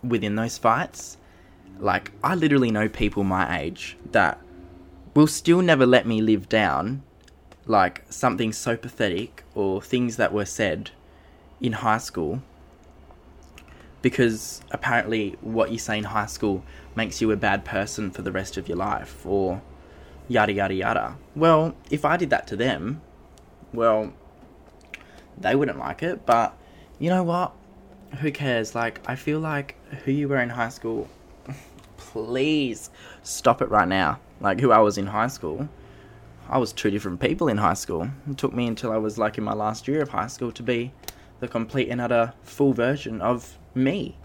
within 0.03 0.35
those 0.35 0.57
fights. 0.57 1.17
Like, 1.79 2.11
I 2.23 2.35
literally 2.35 2.71
know 2.71 2.87
people 2.89 3.23
my 3.23 3.59
age 3.59 3.97
that 4.11 4.39
will 5.13 5.27
still 5.27 5.61
never 5.61 5.85
let 5.85 6.05
me 6.05 6.21
live 6.21 6.49
down 6.49 7.03
like 7.67 8.03
something 8.09 8.53
so 8.53 8.77
pathetic 8.77 9.43
or 9.53 9.81
things 9.81 10.17
that 10.17 10.33
were 10.33 10.45
said 10.45 10.91
in 11.59 11.73
high 11.73 11.97
school 11.97 12.41
because 14.05 14.61
apparently 14.69 15.35
what 15.41 15.71
you 15.71 15.79
say 15.79 15.97
in 15.97 16.03
high 16.03 16.27
school 16.27 16.63
makes 16.95 17.21
you 17.21 17.31
a 17.31 17.35
bad 17.35 17.65
person 17.65 18.11
for 18.11 18.21
the 18.21 18.31
rest 18.31 18.55
of 18.55 18.67
your 18.67 18.77
life 18.77 19.25
or 19.25 19.63
yada 20.27 20.53
yada 20.53 20.75
yada. 20.75 21.17
Well, 21.35 21.75
if 21.89 22.05
I 22.05 22.15
did 22.15 22.29
that 22.29 22.45
to 22.47 22.55
them, 22.55 23.01
well, 23.73 24.13
they 25.37 25.55
wouldn't 25.55 25.79
like 25.79 26.03
it, 26.03 26.23
but 26.25 26.55
you 26.99 27.09
know 27.09 27.23
what? 27.23 27.53
Who 28.19 28.31
cares? 28.31 28.75
Like, 28.75 29.01
I 29.09 29.15
feel 29.15 29.39
like 29.39 29.75
who 30.03 30.11
you 30.11 30.27
were 30.27 30.39
in 30.39 30.49
high 30.49 30.69
school, 30.69 31.09
please 31.97 32.91
stop 33.23 33.59
it 33.61 33.69
right 33.69 33.87
now. 33.87 34.19
Like, 34.39 34.59
who 34.59 34.71
I 34.71 34.79
was 34.79 34.99
in 34.99 35.07
high 35.07 35.27
school, 35.27 35.67
I 36.49 36.57
was 36.57 36.71
two 36.73 36.91
different 36.91 37.19
people 37.19 37.47
in 37.47 37.57
high 37.57 37.73
school. 37.73 38.09
It 38.29 38.37
took 38.37 38.53
me 38.53 38.67
until 38.67 38.91
I 38.91 38.97
was 38.97 39.17
like 39.17 39.37
in 39.37 39.43
my 39.43 39.53
last 39.53 39.87
year 39.87 40.01
of 40.01 40.09
high 40.09 40.27
school 40.27 40.51
to 40.51 40.63
be 40.63 40.91
the 41.39 41.47
complete 41.47 41.89
and 41.89 41.99
utter 41.99 42.33
full 42.43 42.73
version 42.73 43.21
of 43.21 43.57
me. 43.73 44.17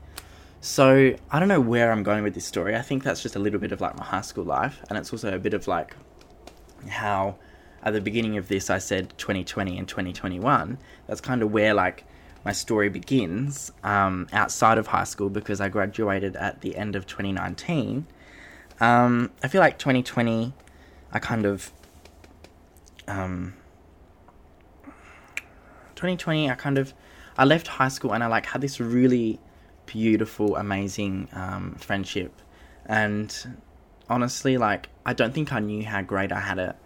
So, 0.61 1.15
I 1.31 1.39
don't 1.39 1.49
know 1.49 1.61
where 1.61 1.91
I'm 1.91 2.03
going 2.03 2.23
with 2.23 2.35
this 2.35 2.45
story. 2.45 2.77
I 2.77 2.83
think 2.83 3.03
that's 3.03 3.23
just 3.23 3.35
a 3.35 3.39
little 3.39 3.59
bit 3.59 3.73
of 3.73 3.81
like 3.81 3.97
my 3.97 4.05
high 4.05 4.21
school 4.21 4.45
life, 4.45 4.85
and 4.89 4.99
it's 4.99 5.11
also 5.11 5.35
a 5.35 5.39
bit 5.39 5.55
of 5.55 5.67
like 5.67 5.97
how 6.89 7.37
at 7.83 7.95
the 7.95 8.01
beginning 8.01 8.37
of 8.37 8.49
this 8.49 8.69
I 8.69 8.79
said 8.79 9.15
2020 9.17 9.79
and 9.79 9.89
2021. 9.89 10.79
That's 11.07 11.21
kind 11.21 11.43
of 11.43 11.51
where 11.51 11.73
like 11.73 12.05
my 12.45 12.53
story 12.53 12.89
begins 12.89 13.73
um, 13.83 14.29
outside 14.33 14.79
of 14.79 14.89
high 14.89 15.05
school 15.05 15.31
because 15.31 15.61
I 15.61 15.69
graduated 15.69 16.37
at 16.37 16.61
the 16.61 16.77
end 16.77 16.97
of 16.97 17.07
2019. 17.07 18.07
Um, 18.81 19.31
I 19.43 19.49
feel 19.49 19.61
like 19.61 19.79
2020, 19.79 20.53
I 21.13 21.19
kind 21.19 21.47
of. 21.47 21.73
Um, 23.11 23.55
2020, 25.97 26.51
I 26.51 26.55
kind 26.55 26.79
of. 26.79 26.95
I 27.37 27.45
left 27.45 27.69
high 27.69 27.89
school 27.89 28.13
and 28.13 28.23
I 28.23 28.27
like 28.27 28.45
had 28.45 28.61
this 28.61 28.81
really 28.81 29.41
beautiful, 29.87 30.57
amazing 30.57 31.29
um, 31.33 31.75
friendship. 31.77 32.33
And 32.87 33.35
honestly, 34.09 34.59
like, 34.59 34.89
I 35.07 35.15
don't 35.15 35.33
think 35.33 35.53
I 35.53 35.59
knew 35.61 35.85
how 35.85 36.03
great 36.03 36.33
I 36.33 36.41
had 36.41 36.59
it 36.59 36.77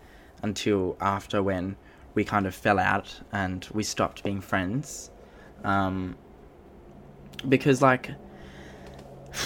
until 0.43 0.97
after 1.01 1.43
when 1.43 1.77
we 2.15 2.25
kind 2.25 2.47
of 2.47 2.55
fell 2.55 2.79
out 2.79 3.21
and 3.33 3.67
we 3.73 3.83
stopped 3.83 4.23
being 4.23 4.41
friends. 4.41 5.11
Um, 5.65 6.17
because, 7.49 7.83
like, 7.83 8.11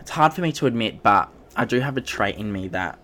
it's 0.00 0.10
hard 0.10 0.34
for 0.34 0.42
me 0.42 0.52
to 0.52 0.66
admit, 0.66 1.02
but 1.02 1.32
I 1.56 1.64
do 1.64 1.80
have 1.80 1.96
a 1.96 2.02
trait 2.02 2.36
in 2.36 2.52
me 2.52 2.68
that 2.68 2.98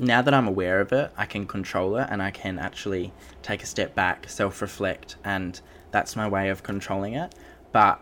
now 0.00 0.22
that 0.22 0.34
I'm 0.34 0.48
aware 0.48 0.80
of 0.80 0.92
it, 0.92 1.12
I 1.16 1.26
can 1.26 1.46
control 1.46 1.96
it 1.96 2.08
and 2.10 2.22
I 2.22 2.30
can 2.30 2.58
actually 2.58 3.12
take 3.42 3.62
a 3.62 3.66
step 3.66 3.94
back, 3.94 4.28
self 4.28 4.62
reflect, 4.62 5.16
and 5.24 5.60
that's 5.90 6.16
my 6.16 6.28
way 6.28 6.48
of 6.48 6.62
controlling 6.62 7.14
it. 7.14 7.34
But 7.72 8.00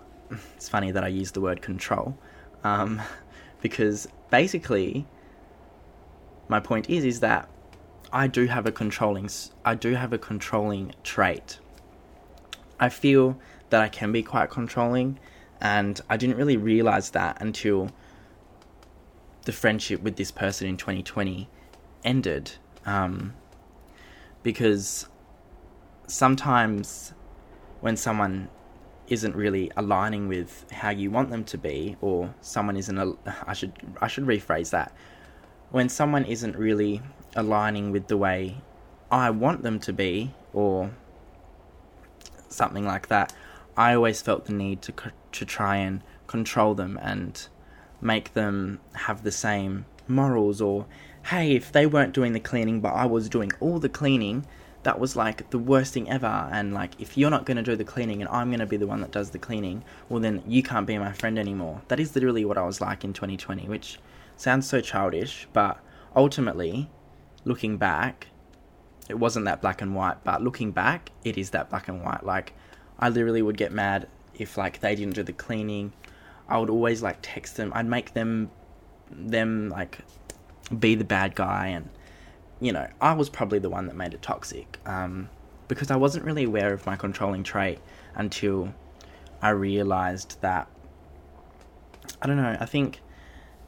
it's 0.57 0.69
funny 0.69 0.91
that 0.93 1.05
I 1.05 1.09
use 1.09 1.33
the 1.33 1.41
word 1.41 1.63
control 1.63 2.17
um, 2.65 3.03
because 3.61 4.09
basically, 4.31 5.07
my 6.49 6.61
point 6.61 6.89
is 6.89 7.05
is 7.05 7.21
that 7.21 7.49
I 8.13 8.27
do 8.27 8.47
have 8.47 8.67
a 8.67 8.73
controlling 8.73 9.29
I 9.65 9.75
do 9.75 9.95
have 9.95 10.13
a 10.13 10.19
controlling 10.19 10.95
trait 11.03 11.59
I 12.81 12.89
feel 12.89 13.39
that 13.71 13.81
I 13.81 13.89
can 13.89 14.13
be 14.13 14.23
quite 14.23 14.51
controlling, 14.51 15.19
and 15.61 16.01
I 16.09 16.17
didn't 16.17 16.37
really 16.37 16.57
realize 16.57 17.11
that 17.11 17.41
until 17.41 17.91
the 19.45 19.53
friendship 19.53 20.03
with 20.03 20.17
this 20.17 20.31
person 20.31 20.69
in 20.69 20.77
2020 20.77 21.49
ended. 22.05 22.53
Um, 22.87 23.35
because 24.43 25.09
sometimes 26.07 27.13
when 27.81 27.97
someone 27.97 28.49
isn't 29.09 29.35
really 29.35 29.71
aligning 29.77 30.29
with 30.29 30.71
how 30.71 30.91
you 30.91 31.11
want 31.11 31.31
them 31.31 31.45
to 31.45 31.59
be, 31.59 31.97
or 32.01 32.35
someone 32.41 32.77
isn't, 32.77 33.19
I 33.47 33.53
should 33.53 33.73
I 34.01 34.07
should 34.07 34.25
rephrase 34.25 34.71
that. 34.71 34.93
When 35.71 35.89
someone 35.89 36.25
isn't 36.25 36.57
really 36.57 37.03
aligning 37.37 37.91
with 37.93 38.07
the 38.09 38.17
way 38.17 38.63
I 39.11 39.31
want 39.31 39.63
them 39.63 39.79
to 39.81 39.93
be, 39.93 40.35
or 40.53 40.91
something 42.49 42.85
like 42.85 43.09
that, 43.09 43.33
I 43.77 43.95
always 43.95 44.21
felt 44.23 44.47
the 44.47 44.53
need 44.53 44.83
to 44.83 44.93
to 45.33 45.45
try 45.45 45.77
and 45.77 46.03
control 46.27 46.75
them 46.75 46.99
and 47.03 47.49
make 48.01 48.35
them 48.35 48.81
have 48.95 49.23
the 49.25 49.33
same 49.33 49.87
morals 50.07 50.61
or 50.61 50.87
hey, 51.29 51.53
if 51.53 51.73
they 51.73 51.87
weren't 51.87 52.15
doing 52.15 52.33
the 52.33 52.41
cleaning 52.41 52.81
but 52.81 52.95
I 52.95 53.05
was 53.07 53.29
doing 53.29 53.53
all 53.61 53.79
the 53.79 53.89
cleaning, 53.89 54.47
that 54.83 54.99
was 54.99 55.17
like 55.17 55.51
the 55.51 55.59
worst 55.59 55.93
thing 55.93 56.09
ever 56.09 56.49
and 56.53 56.73
like 56.73 56.99
if 57.01 57.19
you're 57.19 57.31
not 57.31 57.45
going 57.45 57.59
to 57.59 57.63
do 57.63 57.77
the 57.77 57.85
cleaning 57.85 58.23
and 58.23 58.31
I'm 58.31 58.49
going 58.49 58.61
to 58.61 58.67
be 58.67 58.77
the 58.77 58.87
one 58.87 59.01
that 59.03 59.11
does 59.11 59.31
the 59.31 59.39
cleaning, 59.39 59.85
well 60.09 60.21
then 60.21 60.43
you 60.47 60.63
can't 60.63 60.87
be 60.87 60.97
my 60.97 61.13
friend 61.13 61.39
anymore. 61.39 61.83
That 61.89 62.01
is 62.01 62.15
literally 62.15 62.45
what 62.45 62.57
I 62.57 62.65
was 62.65 62.81
like 62.81 63.05
in 63.05 63.13
2020, 63.13 63.69
which 63.69 63.99
sounds 64.37 64.67
so 64.69 64.81
childish, 64.81 65.47
but 65.53 65.79
ultimately 66.17 66.89
looking 67.45 67.77
back, 67.77 68.29
it 69.09 69.19
wasn't 69.19 69.47
that 69.47 69.61
black 69.61 69.83
and 69.83 69.95
white, 69.95 70.23
but 70.25 70.43
looking 70.43 70.71
back, 70.71 71.11
it 71.25 71.37
is 71.37 71.51
that 71.51 71.71
black 71.71 71.89
and 71.89 72.03
white. 72.03 72.25
Like, 72.25 72.53
I 72.99 73.09
literally 73.09 73.43
would 73.43 73.57
get 73.57 73.73
mad 73.73 74.09
if 74.35 74.57
like 74.57 74.81
they 74.81 74.95
didn't 74.95 75.15
do 75.15 75.23
the 75.23 75.33
cleaning. 75.33 75.93
I 76.49 76.59
would 76.59 76.71
always 76.71 77.03
like 77.03 77.19
text 77.23 77.57
them. 77.57 77.73
I'd 77.75 77.87
make 77.87 78.13
them, 78.13 78.51
them 79.11 79.71
like, 79.71 79.99
be 80.77 80.95
the 80.95 81.05
bad 81.05 81.35
guy, 81.35 81.69
and 81.69 81.89
you 82.61 82.73
know, 82.73 82.89
I 83.01 83.13
was 83.13 83.29
probably 83.29 83.59
the 83.59 83.71
one 83.71 83.87
that 83.87 83.97
made 83.97 84.15
it 84.15 84.23
toxic. 84.23 84.79
Um, 84.87 85.31
because 85.69 85.91
I 85.91 85.97
wasn't 85.97 86.25
really 86.25 86.45
aware 86.45 86.73
of 86.73 86.87
my 86.87 86.97
controlling 86.97 87.43
trait 87.43 87.79
until 88.15 88.75
I 89.41 89.51
realized 89.51 90.41
that. 90.41 90.69
I 92.21 92.27
don't 92.27 92.37
know. 92.37 92.57
I 92.59 92.65
think 92.65 93.01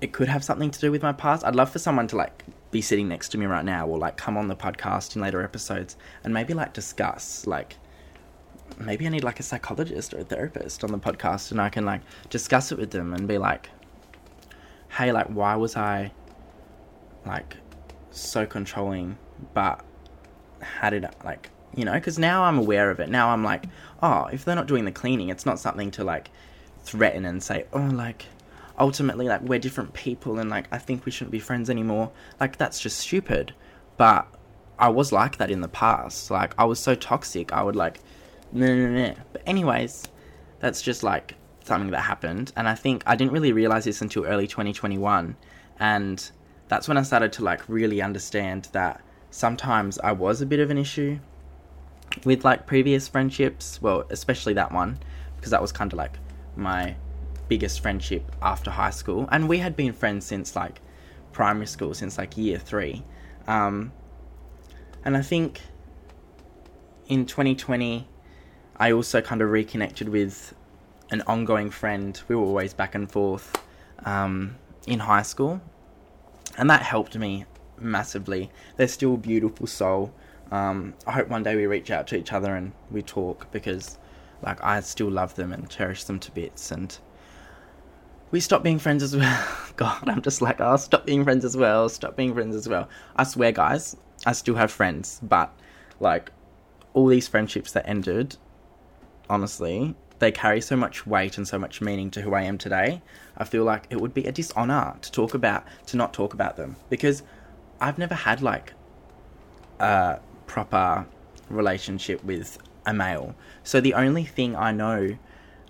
it 0.00 0.12
could 0.12 0.28
have 0.28 0.42
something 0.42 0.70
to 0.70 0.80
do 0.80 0.90
with 0.90 1.02
my 1.02 1.12
past. 1.12 1.44
I'd 1.44 1.54
love 1.54 1.70
for 1.70 1.78
someone 1.78 2.08
to 2.08 2.16
like 2.16 2.44
be 2.70 2.80
sitting 2.80 3.08
next 3.08 3.30
to 3.30 3.38
me 3.38 3.46
right 3.46 3.64
now 3.64 3.86
or 3.86 3.98
like 3.98 4.16
come 4.16 4.36
on 4.36 4.48
the 4.48 4.56
podcast 4.56 5.16
in 5.16 5.22
later 5.22 5.42
episodes 5.42 5.96
and 6.24 6.32
maybe 6.32 6.54
like 6.54 6.72
discuss 6.72 7.46
like 7.46 7.76
maybe 8.78 9.06
I 9.06 9.10
need 9.10 9.24
like 9.24 9.40
a 9.40 9.42
psychologist 9.42 10.14
or 10.14 10.18
a 10.18 10.24
therapist 10.24 10.84
on 10.84 10.92
the 10.92 10.98
podcast 10.98 11.50
and 11.50 11.60
I 11.60 11.68
can 11.68 11.84
like 11.84 12.00
discuss 12.30 12.70
it 12.70 12.78
with 12.78 12.92
them 12.92 13.12
and 13.12 13.26
be 13.26 13.38
like 13.38 13.70
hey 14.90 15.10
like 15.10 15.26
why 15.26 15.56
was 15.56 15.76
I 15.76 16.12
like 17.26 17.56
so 18.10 18.46
controlling 18.46 19.16
but 19.54 19.84
how 20.60 20.90
did 20.90 21.04
I, 21.04 21.12
like 21.24 21.50
you 21.74 21.84
know 21.84 21.92
because 21.92 22.18
now 22.18 22.44
I'm 22.44 22.58
aware 22.58 22.90
of 22.90 23.00
it 23.00 23.08
now 23.08 23.30
I'm 23.30 23.44
like 23.44 23.64
oh 24.02 24.24
if 24.32 24.44
they're 24.44 24.56
not 24.56 24.66
doing 24.66 24.84
the 24.84 24.92
cleaning 24.92 25.28
it's 25.28 25.46
not 25.46 25.58
something 25.58 25.90
to 25.92 26.04
like 26.04 26.30
threaten 26.82 27.24
and 27.24 27.42
say 27.42 27.66
oh 27.72 27.78
like 27.78 28.26
ultimately 28.80 29.28
like 29.28 29.42
we're 29.42 29.58
different 29.58 29.92
people 29.92 30.38
and 30.38 30.50
like 30.50 30.66
I 30.72 30.78
think 30.78 31.04
we 31.04 31.12
shouldn't 31.12 31.30
be 31.30 31.38
friends 31.38 31.70
anymore. 31.70 32.10
Like 32.40 32.56
that's 32.56 32.80
just 32.80 32.98
stupid. 32.98 33.54
But 33.96 34.26
I 34.78 34.88
was 34.88 35.12
like 35.12 35.36
that 35.36 35.50
in 35.50 35.60
the 35.60 35.68
past. 35.68 36.30
Like 36.30 36.54
I 36.58 36.64
was 36.64 36.80
so 36.80 36.94
toxic. 36.94 37.52
I 37.52 37.62
would 37.62 37.76
like 37.76 38.00
nah, 38.50 38.66
nah, 38.66 39.08
nah. 39.08 39.14
But 39.32 39.42
anyways, 39.46 40.04
that's 40.58 40.82
just 40.82 41.02
like 41.02 41.34
something 41.62 41.90
that 41.90 42.00
happened 42.00 42.52
and 42.56 42.66
I 42.66 42.74
think 42.74 43.02
I 43.06 43.14
didn't 43.14 43.32
really 43.32 43.52
realize 43.52 43.84
this 43.84 44.00
until 44.00 44.24
early 44.24 44.46
2021 44.48 45.36
and 45.78 46.30
that's 46.70 46.86
when 46.86 46.96
I 46.96 47.02
started 47.02 47.32
to 47.32 47.44
like 47.44 47.68
really 47.68 48.00
understand 48.00 48.68
that 48.70 49.02
sometimes 49.30 49.98
I 49.98 50.12
was 50.12 50.40
a 50.40 50.46
bit 50.46 50.60
of 50.60 50.70
an 50.70 50.78
issue 50.78 51.18
with 52.24 52.44
like 52.44 52.64
previous 52.64 53.08
friendships, 53.08 53.82
well, 53.82 54.04
especially 54.08 54.54
that 54.54 54.70
one 54.70 55.00
because 55.34 55.50
that 55.50 55.60
was 55.60 55.72
kind 55.72 55.92
of 55.92 55.98
like 55.98 56.16
my 56.54 56.94
biggest 57.48 57.80
friendship 57.80 58.30
after 58.40 58.70
high 58.70 58.90
school, 58.90 59.28
and 59.32 59.48
we 59.48 59.58
had 59.58 59.74
been 59.74 59.92
friends 59.92 60.24
since 60.24 60.54
like 60.54 60.80
primary 61.32 61.66
school, 61.66 61.92
since 61.92 62.16
like 62.16 62.36
year 62.36 62.58
three. 62.58 63.02
Um, 63.48 63.92
and 65.04 65.16
I 65.16 65.22
think 65.22 65.60
in 67.08 67.26
2020, 67.26 68.06
I 68.76 68.92
also 68.92 69.20
kind 69.20 69.42
of 69.42 69.50
reconnected 69.50 70.08
with 70.08 70.54
an 71.10 71.22
ongoing 71.26 71.70
friend. 71.70 72.20
We 72.28 72.36
were 72.36 72.44
always 72.44 72.74
back 72.74 72.94
and 72.94 73.10
forth 73.10 73.60
um, 74.04 74.54
in 74.86 75.00
high 75.00 75.22
school, 75.22 75.60
and 76.60 76.68
that 76.68 76.82
helped 76.82 77.16
me 77.16 77.46
massively. 77.78 78.50
They're 78.76 78.86
still 78.86 79.14
a 79.14 79.16
beautiful 79.16 79.66
soul. 79.66 80.12
Um, 80.52 80.92
I 81.06 81.12
hope 81.12 81.28
one 81.28 81.42
day 81.42 81.56
we 81.56 81.64
reach 81.64 81.90
out 81.90 82.06
to 82.08 82.16
each 82.16 82.34
other 82.34 82.54
and 82.54 82.72
we 82.90 83.00
talk 83.00 83.50
because, 83.50 83.98
like, 84.42 84.62
I 84.62 84.80
still 84.80 85.10
love 85.10 85.34
them 85.36 85.54
and 85.54 85.70
cherish 85.70 86.04
them 86.04 86.18
to 86.18 86.30
bits. 86.30 86.70
And 86.70 86.96
we 88.30 88.40
stopped 88.40 88.62
being 88.62 88.78
friends 88.78 89.02
as 89.02 89.16
well. 89.16 89.46
God, 89.76 90.06
I'm 90.06 90.20
just 90.20 90.42
like, 90.42 90.60
oh, 90.60 90.76
stop 90.76 91.06
being 91.06 91.24
friends 91.24 91.46
as 91.46 91.56
well. 91.56 91.88
Stop 91.88 92.14
being 92.14 92.34
friends 92.34 92.54
as 92.54 92.68
well. 92.68 92.90
I 93.16 93.24
swear, 93.24 93.52
guys, 93.52 93.96
I 94.26 94.32
still 94.32 94.56
have 94.56 94.70
friends, 94.70 95.18
but 95.22 95.50
like, 95.98 96.30
all 96.92 97.06
these 97.06 97.26
friendships 97.26 97.72
that 97.72 97.88
ended, 97.88 98.36
honestly, 99.30 99.94
they 100.20 100.30
carry 100.30 100.60
so 100.60 100.76
much 100.76 101.06
weight 101.06 101.36
and 101.38 101.48
so 101.48 101.58
much 101.58 101.80
meaning 101.80 102.10
to 102.12 102.20
who 102.20 102.34
I 102.34 102.42
am 102.42 102.58
today. 102.58 103.02
I 103.36 103.44
feel 103.44 103.64
like 103.64 103.86
it 103.90 104.00
would 104.00 104.14
be 104.14 104.26
a 104.26 104.32
dishonor 104.32 104.94
to 105.00 105.10
talk 105.10 105.34
about, 105.34 105.64
to 105.86 105.96
not 105.96 106.12
talk 106.12 106.34
about 106.34 106.56
them 106.56 106.76
because 106.90 107.22
I've 107.80 107.98
never 107.98 108.14
had 108.14 108.42
like 108.42 108.74
a 109.80 110.20
proper 110.46 111.06
relationship 111.48 112.22
with 112.22 112.58
a 112.84 112.92
male. 112.92 113.34
So 113.64 113.80
the 113.80 113.94
only 113.94 114.24
thing 114.24 114.54
I 114.54 114.72
know 114.72 115.16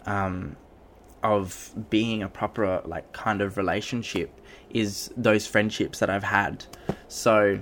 um, 0.05 0.57
of 1.23 1.71
being 1.89 2.23
a 2.23 2.29
proper 2.29 2.83
like 2.85 3.13
kind 3.13 3.41
of 3.41 3.57
relationship 3.57 4.31
is 4.71 5.11
those 5.17 5.47
friendships 5.47 6.01
that 6.01 6.11
I've 6.11 6.25
had. 6.25 6.65
So 7.07 7.61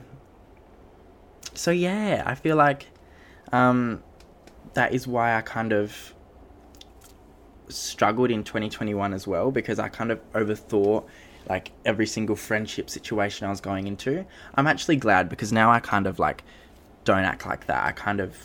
so 1.53 1.70
yeah, 1.70 2.22
I 2.24 2.35
feel 2.35 2.57
like 2.57 2.87
um, 3.53 4.03
that 4.72 4.94
is 4.94 5.07
why 5.07 5.37
I 5.37 5.42
kind 5.42 5.72
of 5.72 6.14
struggled 7.68 8.31
in 8.31 8.44
2021 8.44 9.12
as 9.12 9.26
well 9.26 9.50
because 9.50 9.78
I 9.78 9.88
kind 9.88 10.11
of 10.11 10.20
overthought 10.33 11.07
like 11.48 11.72
every 11.85 12.07
single 12.07 12.37
friendship 12.37 12.90
situation 12.90 13.46
I 13.46 13.50
was 13.50 13.61
going 13.61 13.87
into. 13.87 14.24
I'm 14.54 14.66
actually 14.66 14.96
glad 14.96 15.28
because 15.28 15.52
now 15.52 15.70
I 15.70 15.81
kind 15.81 16.07
of 16.07 16.18
like 16.18 16.44
don't 17.04 17.24
act 17.24 17.46
like 17.46 17.66
that. 17.66 17.85
I 17.85 17.92
kind 17.92 18.20
of 18.20 18.37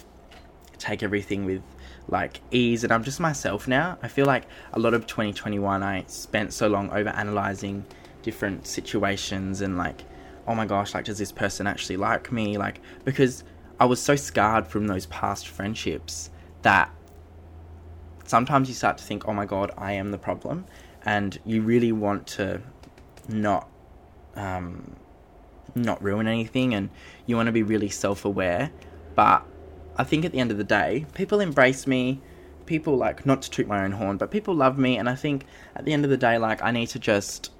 take 0.77 1.03
everything 1.03 1.45
with 1.45 1.61
like 2.07 2.41
ease 2.51 2.83
and 2.83 2.93
I'm 2.93 3.03
just 3.03 3.19
myself 3.19 3.67
now. 3.67 3.97
I 4.01 4.07
feel 4.07 4.25
like 4.25 4.45
a 4.73 4.79
lot 4.79 4.93
of 4.93 5.05
2021 5.07 5.83
I 5.83 6.03
spent 6.07 6.53
so 6.53 6.67
long 6.67 6.89
over 6.91 7.09
analyzing 7.09 7.85
different 8.21 8.67
situations 8.67 9.61
and 9.61 9.77
like 9.77 10.03
oh 10.45 10.55
my 10.55 10.65
gosh, 10.65 10.93
like 10.93 11.05
does 11.05 11.17
this 11.17 11.31
person 11.31 11.67
actually 11.67 11.97
like 11.97 12.31
me? 12.31 12.57
Like 12.57 12.81
because 13.05 13.43
I 13.79 13.85
was 13.85 14.01
so 14.01 14.15
scarred 14.15 14.67
from 14.67 14.87
those 14.87 15.05
past 15.07 15.47
friendships 15.47 16.29
that 16.61 16.89
sometimes 18.25 18.69
you 18.69 18.75
start 18.75 18.97
to 18.97 19.03
think, 19.03 19.27
oh 19.27 19.33
my 19.33 19.45
god, 19.45 19.71
I 19.77 19.93
am 19.93 20.11
the 20.11 20.17
problem, 20.17 20.65
and 21.05 21.37
you 21.45 21.61
really 21.61 21.91
want 21.91 22.27
to 22.27 22.61
not 23.27 23.69
um, 24.35 24.95
not 25.75 26.01
ruin 26.03 26.27
anything, 26.27 26.73
and 26.73 26.89
you 27.25 27.35
want 27.35 27.47
to 27.47 27.51
be 27.51 27.63
really 27.63 27.89
self 27.89 28.25
aware. 28.25 28.71
But 29.15 29.43
I 29.97 30.03
think 30.03 30.25
at 30.25 30.31
the 30.31 30.39
end 30.39 30.51
of 30.51 30.57
the 30.57 30.63
day, 30.63 31.05
people 31.13 31.39
embrace 31.39 31.85
me. 31.87 32.21
People 32.65 32.95
like 32.95 33.25
not 33.25 33.41
to 33.41 33.49
toot 33.49 33.67
my 33.67 33.83
own 33.83 33.91
horn, 33.91 34.17
but 34.17 34.31
people 34.31 34.55
love 34.55 34.77
me, 34.77 34.97
and 34.97 35.09
I 35.09 35.15
think 35.15 35.45
at 35.75 35.85
the 35.85 35.93
end 35.93 36.05
of 36.05 36.09
the 36.09 36.17
day, 36.17 36.37
like 36.37 36.63
I 36.63 36.71
need 36.71 36.87
to 36.87 36.99
just 36.99 37.51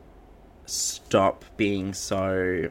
stop 0.65 1.43
being 1.58 1.93
so 1.93 2.69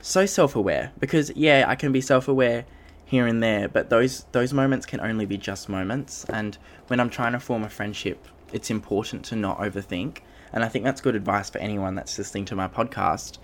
so 0.00 0.26
self-aware 0.26 0.92
because 0.98 1.32
yeah 1.34 1.64
i 1.66 1.74
can 1.74 1.90
be 1.90 2.00
self-aware 2.00 2.64
here 3.04 3.26
and 3.26 3.42
there 3.42 3.68
but 3.68 3.90
those 3.90 4.24
those 4.32 4.52
moments 4.52 4.86
can 4.86 5.00
only 5.00 5.26
be 5.26 5.36
just 5.36 5.68
moments. 5.68 6.24
And 6.24 6.56
when 6.88 7.00
i'm 7.00 7.10
trying 7.10 7.32
to 7.32 7.40
form 7.40 7.64
a 7.64 7.68
friendship 7.68 8.28
it's 8.52 8.70
important 8.70 9.24
to 9.26 9.36
not 9.36 9.58
overthink. 9.58 10.18
And 10.52 10.64
i 10.64 10.68
think 10.68 10.84
that's 10.84 11.00
good 11.00 11.16
advice 11.16 11.50
for 11.50 11.58
anyone 11.58 11.94
that's 11.94 12.16
listening 12.18 12.44
to 12.46 12.56
my 12.56 12.68
podcast 12.68 13.38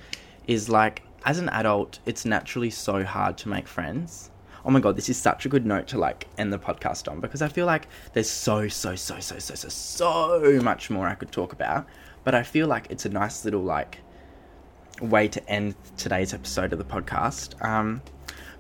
is 0.47 0.69
like 0.69 1.03
as 1.25 1.39
an 1.39 1.49
adult 1.51 1.99
it's 2.07 2.25
naturally 2.25 2.71
so 2.71 3.05
hard 3.05 3.37
to 3.39 3.49
make 3.49 3.69
friends. 3.69 4.31
Oh 4.65 4.71
my 4.71 4.81
god 4.81 4.97
this 4.97 5.09
is 5.09 5.17
such 5.17 5.47
a 5.47 5.49
good 5.49 5.67
note 5.67 5.87
to 5.89 5.99
like 5.99 6.27
end 6.39 6.53
the 6.53 6.59
podcast 6.59 7.11
on 7.11 7.21
because 7.21 7.43
i 7.43 7.49
feel 7.49 7.67
like 7.67 7.89
there's 8.13 8.31
so 8.31 8.69
so 8.69 8.95
so 8.95 9.19
so 9.21 9.39
so 9.39 9.55
so 9.55 9.69
so 9.69 10.61
much 10.63 10.91
more 10.91 11.07
i 11.07 11.15
could 11.15 11.33
talk 11.33 11.53
about. 11.53 11.87
But 12.25 12.35
i 12.35 12.43
feel 12.43 12.67
like 12.67 12.87
it's 12.91 13.07
a 13.07 13.09
nice 13.09 13.45
little 13.45 13.63
like 13.63 13.99
way 15.01 15.29
to 15.29 15.49
end 15.49 15.75
today's 15.97 16.35
episode 16.35 16.73
of 16.73 16.79
the 16.79 16.85
podcast. 16.85 17.63
Um, 17.65 18.03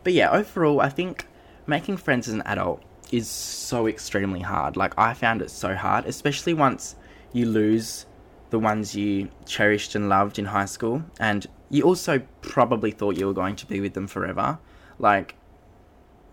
but 0.03 0.13
yeah, 0.13 0.31
overall, 0.31 0.81
I 0.81 0.89
think 0.89 1.27
making 1.67 1.97
friends 1.99 2.29
as 2.29 2.35
an 2.35 2.43
adult 2.43 2.83
is 3.13 3.29
so 3.29 3.87
extremely 3.87 4.41
hard. 4.41 4.77
Like, 4.77 4.99
I 4.99 5.15
found 5.15 5.43
it 5.43 5.51
so 5.51 5.75
hard, 5.75 6.07
especially 6.07 6.55
once 6.55 6.97
you 7.33 7.47
lose 7.47 8.07
the 8.51 8.59
ones 8.59 8.95
you 8.95 9.29
cherished 9.47 9.95
and 9.95 10.09
loved 10.09 10.39
in 10.39 10.47
high 10.47 10.65
school, 10.65 11.03
and 11.19 11.47
you 11.71 11.85
also 11.85 12.21
probably 12.43 12.91
thought 12.91 13.17
you 13.17 13.27
were 13.27 13.33
going 13.33 13.57
to 13.57 13.67
be 13.67 13.81
with 13.81 13.95
them 13.95 14.07
forever. 14.07 14.59
Like, 14.99 15.37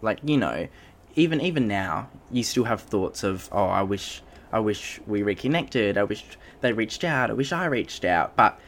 like 0.02 0.20
you 0.24 0.38
know, 0.38 0.68
even 1.16 1.42
even 1.42 1.68
now, 1.68 2.10
you 2.32 2.44
still 2.44 2.66
have 2.66 2.82
thoughts 2.82 3.24
of, 3.24 3.50
oh, 3.52 3.66
I 3.66 3.84
wish, 3.84 4.22
I 4.52 4.60
wish 4.60 5.00
we 5.06 5.24
reconnected. 5.24 5.98
I 5.98 6.04
wish 6.04 6.24
they 6.62 6.74
reached 6.74 7.04
out. 7.04 7.30
I 7.30 7.34
wish 7.34 7.52
I 7.52 7.66
reached 7.66 8.06
out. 8.06 8.36
But 8.36 8.60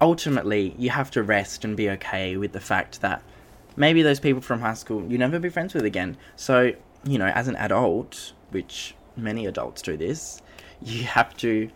ultimately, 0.00 0.74
you 0.78 0.90
have 0.90 1.10
to 1.12 1.22
rest 1.22 1.64
and 1.64 1.76
be 1.76 1.90
okay 1.90 2.36
with 2.36 2.52
the 2.52 2.60
fact 2.60 3.00
that 3.00 3.22
maybe 3.76 4.02
those 4.02 4.20
people 4.20 4.40
from 4.42 4.60
high 4.60 4.74
school 4.74 5.04
you 5.10 5.18
never 5.18 5.38
be 5.38 5.48
friends 5.48 5.74
with 5.74 5.84
again. 5.84 6.16
So, 6.36 6.72
you 7.04 7.18
know, 7.18 7.26
as 7.26 7.48
an 7.48 7.56
adult, 7.56 8.32
which 8.50 8.94
many 9.16 9.46
adults 9.46 9.82
do 9.82 9.96
this, 9.96 10.42
you 10.82 11.04
have 11.04 11.36
to 11.38 11.70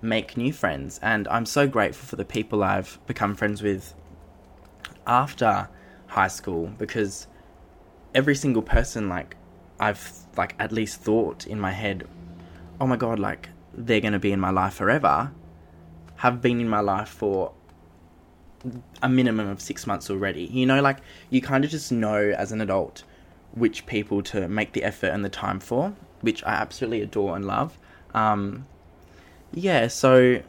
make 0.00 0.36
new 0.36 0.52
friends. 0.52 0.98
And 1.02 1.26
I'm 1.28 1.46
so 1.46 1.66
grateful 1.66 2.06
for 2.06 2.16
the 2.16 2.24
people 2.24 2.62
I've 2.62 2.98
become 3.06 3.34
friends 3.34 3.62
with 3.62 3.94
after 5.06 5.68
high 6.06 6.28
school 6.28 6.66
because 6.78 7.26
every 8.14 8.34
single 8.34 8.62
person, 8.62 9.08
like, 9.08 9.36
I've, 9.80 10.12
like, 10.36 10.54
at 10.58 10.72
least 10.72 11.00
thought 11.00 11.46
in 11.46 11.60
my 11.60 11.72
head, 11.72 12.06
oh 12.80 12.86
my 12.86 12.96
god, 12.96 13.18
like, 13.18 13.48
they're 13.74 14.00
going 14.00 14.12
to 14.12 14.18
be 14.18 14.32
in 14.32 14.40
my 14.40 14.50
life 14.50 14.74
forever, 14.74 15.32
have 16.16 16.40
been 16.40 16.60
in 16.60 16.68
my 16.68 16.80
life 16.80 17.08
for 17.08 17.52
a 19.02 19.08
minimum 19.08 19.48
of 19.48 19.60
six 19.60 19.86
months 19.86 20.10
already. 20.10 20.44
You 20.44 20.66
know, 20.66 20.80
like 20.80 20.98
you 21.30 21.40
kind 21.40 21.64
of 21.64 21.70
just 21.70 21.92
know 21.92 22.30
as 22.36 22.52
an 22.52 22.60
adult 22.60 23.04
which 23.52 23.86
people 23.86 24.22
to 24.22 24.48
make 24.48 24.72
the 24.72 24.84
effort 24.84 25.08
and 25.08 25.24
the 25.24 25.28
time 25.28 25.60
for, 25.60 25.94
which 26.20 26.44
I 26.44 26.52
absolutely 26.52 27.02
adore 27.02 27.34
and 27.34 27.44
love. 27.44 27.78
Um, 28.14 28.66
yeah, 29.52 29.88
so 29.88 30.42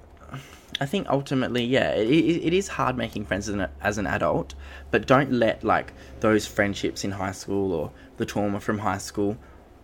I 0.80 0.86
think 0.86 1.08
ultimately, 1.10 1.64
yeah, 1.64 1.92
it, 1.92 2.08
it 2.10 2.54
is 2.54 2.68
hard 2.68 2.98
making 2.98 3.26
friends 3.26 3.50
as 3.50 3.56
an, 3.56 3.68
as 3.82 3.98
an 3.98 4.08
adult, 4.08 4.54
but 4.92 5.08
don't 5.08 5.32
let 5.32 5.64
like 5.64 5.94
those 6.20 6.46
friendships 6.46 7.04
in 7.04 7.12
high 7.12 7.32
school 7.32 7.72
or 7.72 7.92
the 8.18 8.26
trauma 8.26 8.60
from 8.60 8.80
high 8.80 8.98
school 8.98 9.38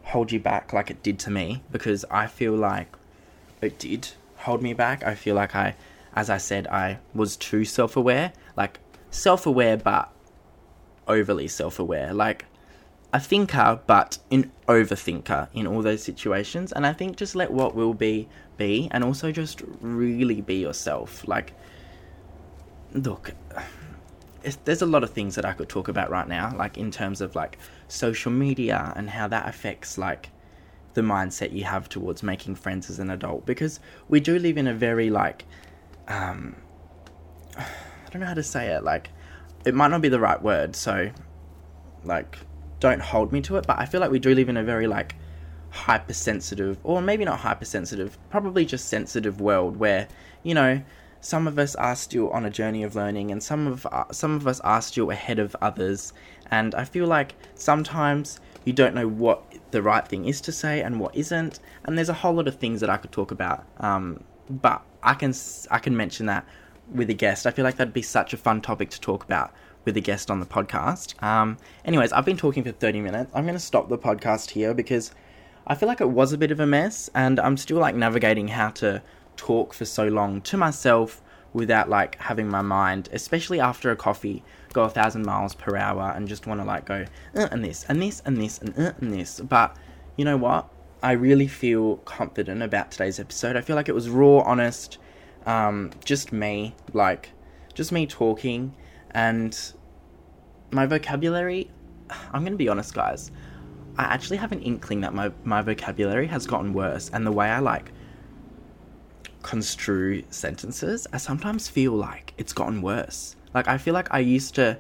hold 0.04 0.32
you 0.32 0.40
back 0.40 0.72
like 0.72 0.92
it 0.92 1.02
did 1.02 1.18
to 1.18 1.32
me 1.32 1.64
because 1.72 2.06
I 2.12 2.28
feel 2.28 2.54
like 2.54 2.96
it 3.62 3.80
did 3.80 4.10
hold 4.38 4.62
me 4.62 4.74
back. 4.74 5.04
I 5.04 5.16
feel 5.16 5.36
like 5.36 5.56
I 5.56 5.76
as 6.16 6.30
I 6.30 6.38
said, 6.38 6.68
I 6.68 7.00
was 7.14 7.36
too 7.36 7.66
self 7.66 7.96
aware. 7.96 8.34
Like, 8.56 8.80
self 9.10 9.46
aware, 9.46 9.78
but 9.78 10.12
overly 11.08 11.48
self 11.48 11.80
aware. 11.80 12.14
Like, 12.14 12.46
a 13.14 13.20
thinker, 13.20 13.80
but 13.88 14.18
an 14.32 14.52
overthinker 14.68 15.48
in 15.54 15.68
all 15.68 15.82
those 15.82 16.04
situations. 16.04 16.72
And 16.72 16.86
I 16.86 16.94
think 16.94 17.18
just 17.18 17.36
let 17.36 17.52
what 17.52 17.76
will 17.76 17.94
be 17.94 18.28
be, 18.58 18.88
and 18.92 19.04
also 19.04 19.32
just 19.32 19.62
really 19.82 20.42
be 20.42 20.56
yourself. 20.56 21.28
Like, 21.28 21.54
look, 22.94 23.34
there's 24.64 24.82
a 24.82 24.86
lot 24.86 25.04
of 25.04 25.10
things 25.12 25.36
that 25.36 25.46
I 25.46 25.54
could 25.54 25.70
talk 25.70 25.88
about 25.88 26.10
right 26.10 26.28
now, 26.28 26.56
like 26.56 26.78
in 26.78 26.92
terms 26.92 27.22
of 27.22 27.36
like 27.36 27.58
social 27.88 28.32
media 28.32 28.94
and 28.96 29.10
how 29.10 29.28
that 29.28 29.48
affects 29.48 29.98
like 29.98 30.30
the 30.94 31.02
mindset 31.02 31.52
you 31.52 31.64
have 31.66 31.90
towards 31.90 32.24
making 32.24 32.56
friends 32.56 32.90
as 32.90 33.00
an 33.00 33.10
adult 33.10 33.46
because 33.46 33.80
we 34.08 34.20
do 34.20 34.40
live 34.40 34.58
in 34.58 34.68
a 34.68 34.74
very 34.74 35.10
like 35.10 35.46
um, 36.08 36.56
I 37.58 38.10
don't 38.12 38.22
know 38.22 38.28
how 38.28 38.34
to 38.34 38.44
say 38.44 38.68
it. 38.68 38.84
Like, 38.84 39.10
it 39.66 39.74
might 39.74 39.90
not 39.90 40.02
be 40.02 40.10
the 40.10 40.20
right 40.20 40.42
word, 40.42 40.76
so 40.76 41.10
like, 42.04 42.38
don't 42.80 43.02
hold 43.02 43.32
me 43.32 43.42
to 43.42 43.58
it. 43.58 43.66
But 43.68 43.80
I 43.80 43.86
feel 43.86 44.02
like 44.02 44.12
we 44.12 44.20
do 44.20 44.34
live 44.36 44.50
in 44.50 44.58
a 44.58 44.64
very 44.64 44.88
like 44.88 45.16
hypersensitive, 45.72 46.78
or 46.84 47.02
maybe 47.02 47.26
not 47.26 47.40
hypersensitive, 47.40 48.18
probably 48.30 48.66
just 48.66 48.88
sensitive 48.88 49.42
world 49.42 49.78
where 49.78 50.08
you 50.44 50.54
know 50.54 50.82
some 51.20 51.48
of 51.48 51.58
us 51.58 51.76
are 51.76 51.96
still 51.96 52.30
on 52.30 52.46
a 52.46 52.50
journey 52.50 52.84
of 52.84 52.96
learning, 52.96 53.32
and 53.32 53.42
some 53.42 53.68
of 53.68 53.86
uh, 53.88 54.06
some 54.12 54.36
of 54.36 54.48
us 54.48 54.60
are 54.62 54.82
still 54.82 55.10
ahead 55.10 55.40
of 55.40 55.56
others. 55.62 56.14
And 56.52 56.76
I 56.76 56.86
feel 56.86 57.08
like 57.08 57.34
sometimes 57.56 58.40
you 58.64 58.74
don't 58.74 58.94
know 58.94 59.08
what 59.08 59.44
the 59.72 59.82
right 59.82 60.08
thing 60.08 60.26
is 60.26 60.42
to 60.42 60.52
say 60.52 60.82
and 60.82 61.00
what 61.00 61.16
isn't. 61.16 61.60
And 61.84 61.98
there's 61.98 62.10
a 62.10 62.14
whole 62.14 62.34
lot 62.34 62.48
of 62.48 62.56
things 62.56 62.82
that 62.82 62.90
I 62.90 62.98
could 62.98 63.12
talk 63.12 63.32
about. 63.32 63.66
Um, 63.80 64.24
but 64.50 64.84
I 65.06 65.14
can 65.14 65.34
I 65.72 65.80
can 65.80 65.96
mention 65.96 66.26
that 66.26 66.46
with 66.92 67.10
a 67.10 67.14
guest. 67.14 67.48
I 67.48 67.52
feel 67.52 67.64
like 67.64 67.78
that'd 67.78 67.94
be 67.94 68.02
such 68.02 68.34
a 68.34 68.38
fun 68.38 68.62
topic 68.62 68.90
to 68.92 69.02
talk 69.02 69.24
about 69.24 69.54
with 69.86 69.96
a 69.98 70.02
guest 70.02 70.32
on 70.32 70.40
the 70.40 70.46
podcast. 70.46 71.22
Um, 71.24 71.58
anyways, 71.86 72.12
I've 72.12 72.26
been 72.26 72.38
talking 72.38 72.64
for 72.64 72.72
30 72.72 73.02
minutes. 73.02 73.32
I'm 73.34 73.44
going 73.44 73.56
to 73.56 73.60
stop 73.60 73.88
the 73.88 73.98
podcast 73.98 74.50
here 74.50 74.74
because 74.74 75.12
I 75.68 75.76
feel 75.76 75.88
like 75.88 76.02
it 76.02 76.10
was 76.10 76.34
a 76.34 76.38
bit 76.38 76.52
of 76.52 76.60
a 76.60 76.66
mess 76.66 77.10
and 77.14 77.40
I'm 77.40 77.58
still 77.58 77.78
like 77.78 77.96
navigating 77.96 78.48
how 78.50 78.70
to 78.72 79.02
talk 79.38 79.74
for 79.74 79.86
so 79.86 80.08
long 80.08 80.42
to 80.42 80.58
myself 80.58 81.22
without 81.54 81.90
like 81.90 82.20
having 82.20 82.50
my 82.50 82.62
mind, 82.62 83.10
especially 83.14 83.60
after 83.60 83.90
a 83.92 83.96
coffee, 83.96 84.44
go 84.74 84.84
a 84.84 84.90
thousand 84.90 85.26
miles 85.26 85.56
per 85.56 85.78
hour 85.78 86.14
and 86.16 86.28
just 86.28 86.48
want 86.48 86.60
to 86.60 86.66
like 86.66 86.86
go 86.86 87.06
uh, 87.36 87.48
and 87.52 87.64
this 87.64 87.86
and 87.88 88.02
this 88.02 88.22
and 88.26 88.38
this 88.38 88.58
and 88.60 88.78
uh, 88.78 88.92
and 89.00 89.14
this. 89.14 89.40
But 89.40 89.76
you 90.18 90.26
know 90.26 90.38
what? 90.38 90.68
I 91.04 91.12
really 91.14 91.48
feel 91.48 91.98
confident 91.98 92.62
about 92.64 92.92
today's 92.92 93.20
episode. 93.20 93.56
I 93.56 93.62
feel 93.62 93.76
like 93.76 93.90
it 93.90 93.96
was 93.96 94.10
raw, 94.10 94.40
honest, 94.40 94.98
um, 95.46 95.92
just 96.04 96.34
me, 96.34 96.76
like 96.94 97.32
just 97.74 97.92
me 97.92 98.08
talking, 98.08 98.76
and 99.12 99.58
my 100.72 100.86
vocabulary. 100.86 101.70
I'm 102.32 102.44
gonna 102.44 102.56
be 102.56 102.70
honest, 102.70 102.94
guys. 102.94 103.32
I 103.98 104.04
actually 104.04 104.38
have 104.38 104.52
an 104.52 104.62
inkling 104.62 105.02
that 105.02 105.14
my 105.14 105.32
my 105.44 105.62
vocabulary 105.62 106.28
has 106.28 106.48
gotten 106.48 106.74
worse, 106.74 107.10
and 107.14 107.26
the 107.26 107.32
way 107.32 107.50
I 107.50 107.60
like 107.60 107.92
construe 109.44 110.24
sentences, 110.32 111.06
I 111.14 111.18
sometimes 111.18 111.68
feel 111.68 111.92
like 111.92 112.34
it's 112.38 112.52
gotten 112.52 112.82
worse. 112.82 113.36
Like 113.54 113.68
I 113.68 113.78
feel 113.78 113.94
like 113.94 114.12
I 114.12 114.20
used 114.20 114.56
to 114.56 114.80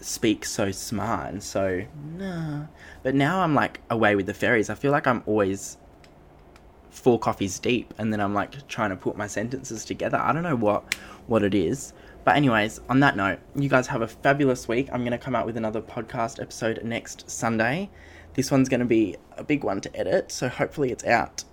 speak 0.00 0.44
so 0.44 0.70
smart 0.70 1.32
and 1.32 1.42
so 1.42 1.84
nah, 2.16 2.66
but 3.02 3.14
now 3.14 3.40
I'm 3.40 3.54
like 3.54 3.80
away 3.90 4.14
with 4.16 4.26
the 4.26 4.34
fairies. 4.34 4.70
I 4.70 4.74
feel 4.74 4.92
like 4.92 5.06
I'm 5.06 5.22
always 5.26 5.76
four 6.90 7.18
coffees 7.18 7.58
deep, 7.58 7.94
and 7.98 8.12
then 8.12 8.20
I'm 8.20 8.34
like 8.34 8.66
trying 8.68 8.90
to 8.90 8.96
put 8.96 9.16
my 9.16 9.26
sentences 9.26 9.84
together. 9.84 10.18
I 10.18 10.32
don't 10.32 10.42
know 10.42 10.56
what 10.56 10.96
what 11.26 11.42
it 11.42 11.54
is. 11.54 11.92
But 12.24 12.36
anyways, 12.36 12.80
on 12.90 13.00
that 13.00 13.16
note, 13.16 13.38
you 13.54 13.68
guys 13.68 13.86
have 13.86 14.02
a 14.02 14.08
fabulous 14.08 14.68
week. 14.68 14.88
I'm 14.92 15.04
gonna 15.04 15.18
come 15.18 15.34
out 15.34 15.46
with 15.46 15.56
another 15.56 15.80
podcast 15.80 16.40
episode 16.40 16.82
next 16.84 17.30
Sunday. 17.30 17.90
This 18.34 18.50
one's 18.50 18.68
gonna 18.68 18.84
be 18.84 19.16
a 19.36 19.44
big 19.44 19.64
one 19.64 19.80
to 19.80 19.96
edit, 19.96 20.30
so 20.30 20.48
hopefully 20.48 20.90
it's 20.92 21.04
out 21.04 21.44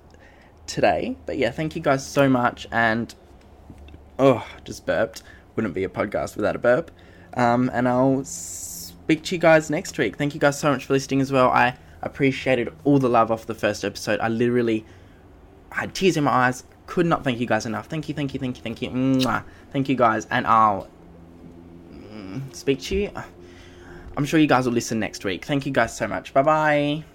today. 0.68 1.16
But 1.26 1.38
yeah, 1.38 1.52
thank 1.52 1.76
you 1.76 1.82
guys 1.82 2.06
so 2.06 2.28
much. 2.28 2.68
And 2.72 3.14
oh, 4.20 4.46
just 4.64 4.86
burped. 4.86 5.24
Wouldn't 5.56 5.74
be 5.74 5.84
a 5.84 5.90
podcast 5.90 6.36
without 6.36 6.56
a 6.56 6.60
burp. 6.60 6.92
Um, 7.36 7.70
and 7.74 7.88
I'll 7.88 8.24
speak 8.24 9.24
to 9.24 9.36
you 9.36 9.40
guys 9.40 9.70
next 9.70 9.98
week. 9.98 10.16
Thank 10.16 10.34
you 10.34 10.40
guys 10.40 10.60
so 10.60 10.72
much 10.72 10.86
for 10.86 10.94
listening 10.94 11.22
as 11.22 11.32
well. 11.32 11.50
I 11.50 11.76
appreciated 12.02 12.74
all 12.84 13.00
the 13.00 13.10
love 13.10 13.32
off 13.32 13.46
the 13.46 13.56
first 13.56 13.84
episode. 13.84 14.20
I 14.20 14.30
literally 14.30 14.86
had 15.72 15.94
tears 15.94 16.18
in 16.18 16.24
my 16.24 16.32
eyes. 16.32 16.64
Could 16.88 17.06
not 17.06 17.24
thank 17.24 17.40
you 17.40 17.48
guys 17.48 17.66
enough. 17.66 17.88
Thank 17.88 18.08
you, 18.08 18.16
thank 18.16 18.34
you, 18.34 18.40
thank 18.40 18.58
you, 18.58 18.64
thank 18.64 18.82
you. 18.82 18.90
Mwah. 18.90 19.44
Thank 19.72 19.90
you 19.90 19.96
guys. 19.96 20.28
And 20.30 20.46
I'll 20.48 20.88
mm, 21.92 22.56
speak 22.56 22.80
to 22.84 22.96
you. 22.96 23.12
I'm 24.18 24.26
sure 24.26 24.40
you 24.40 24.48
guys 24.48 24.66
will 24.66 24.74
listen 24.74 25.00
next 25.00 25.26
week. 25.26 25.46
Thank 25.46 25.66
you 25.66 25.72
guys 25.72 25.96
so 25.96 26.08
much. 26.08 26.34
Bye 26.34 26.44
bye. 26.44 27.15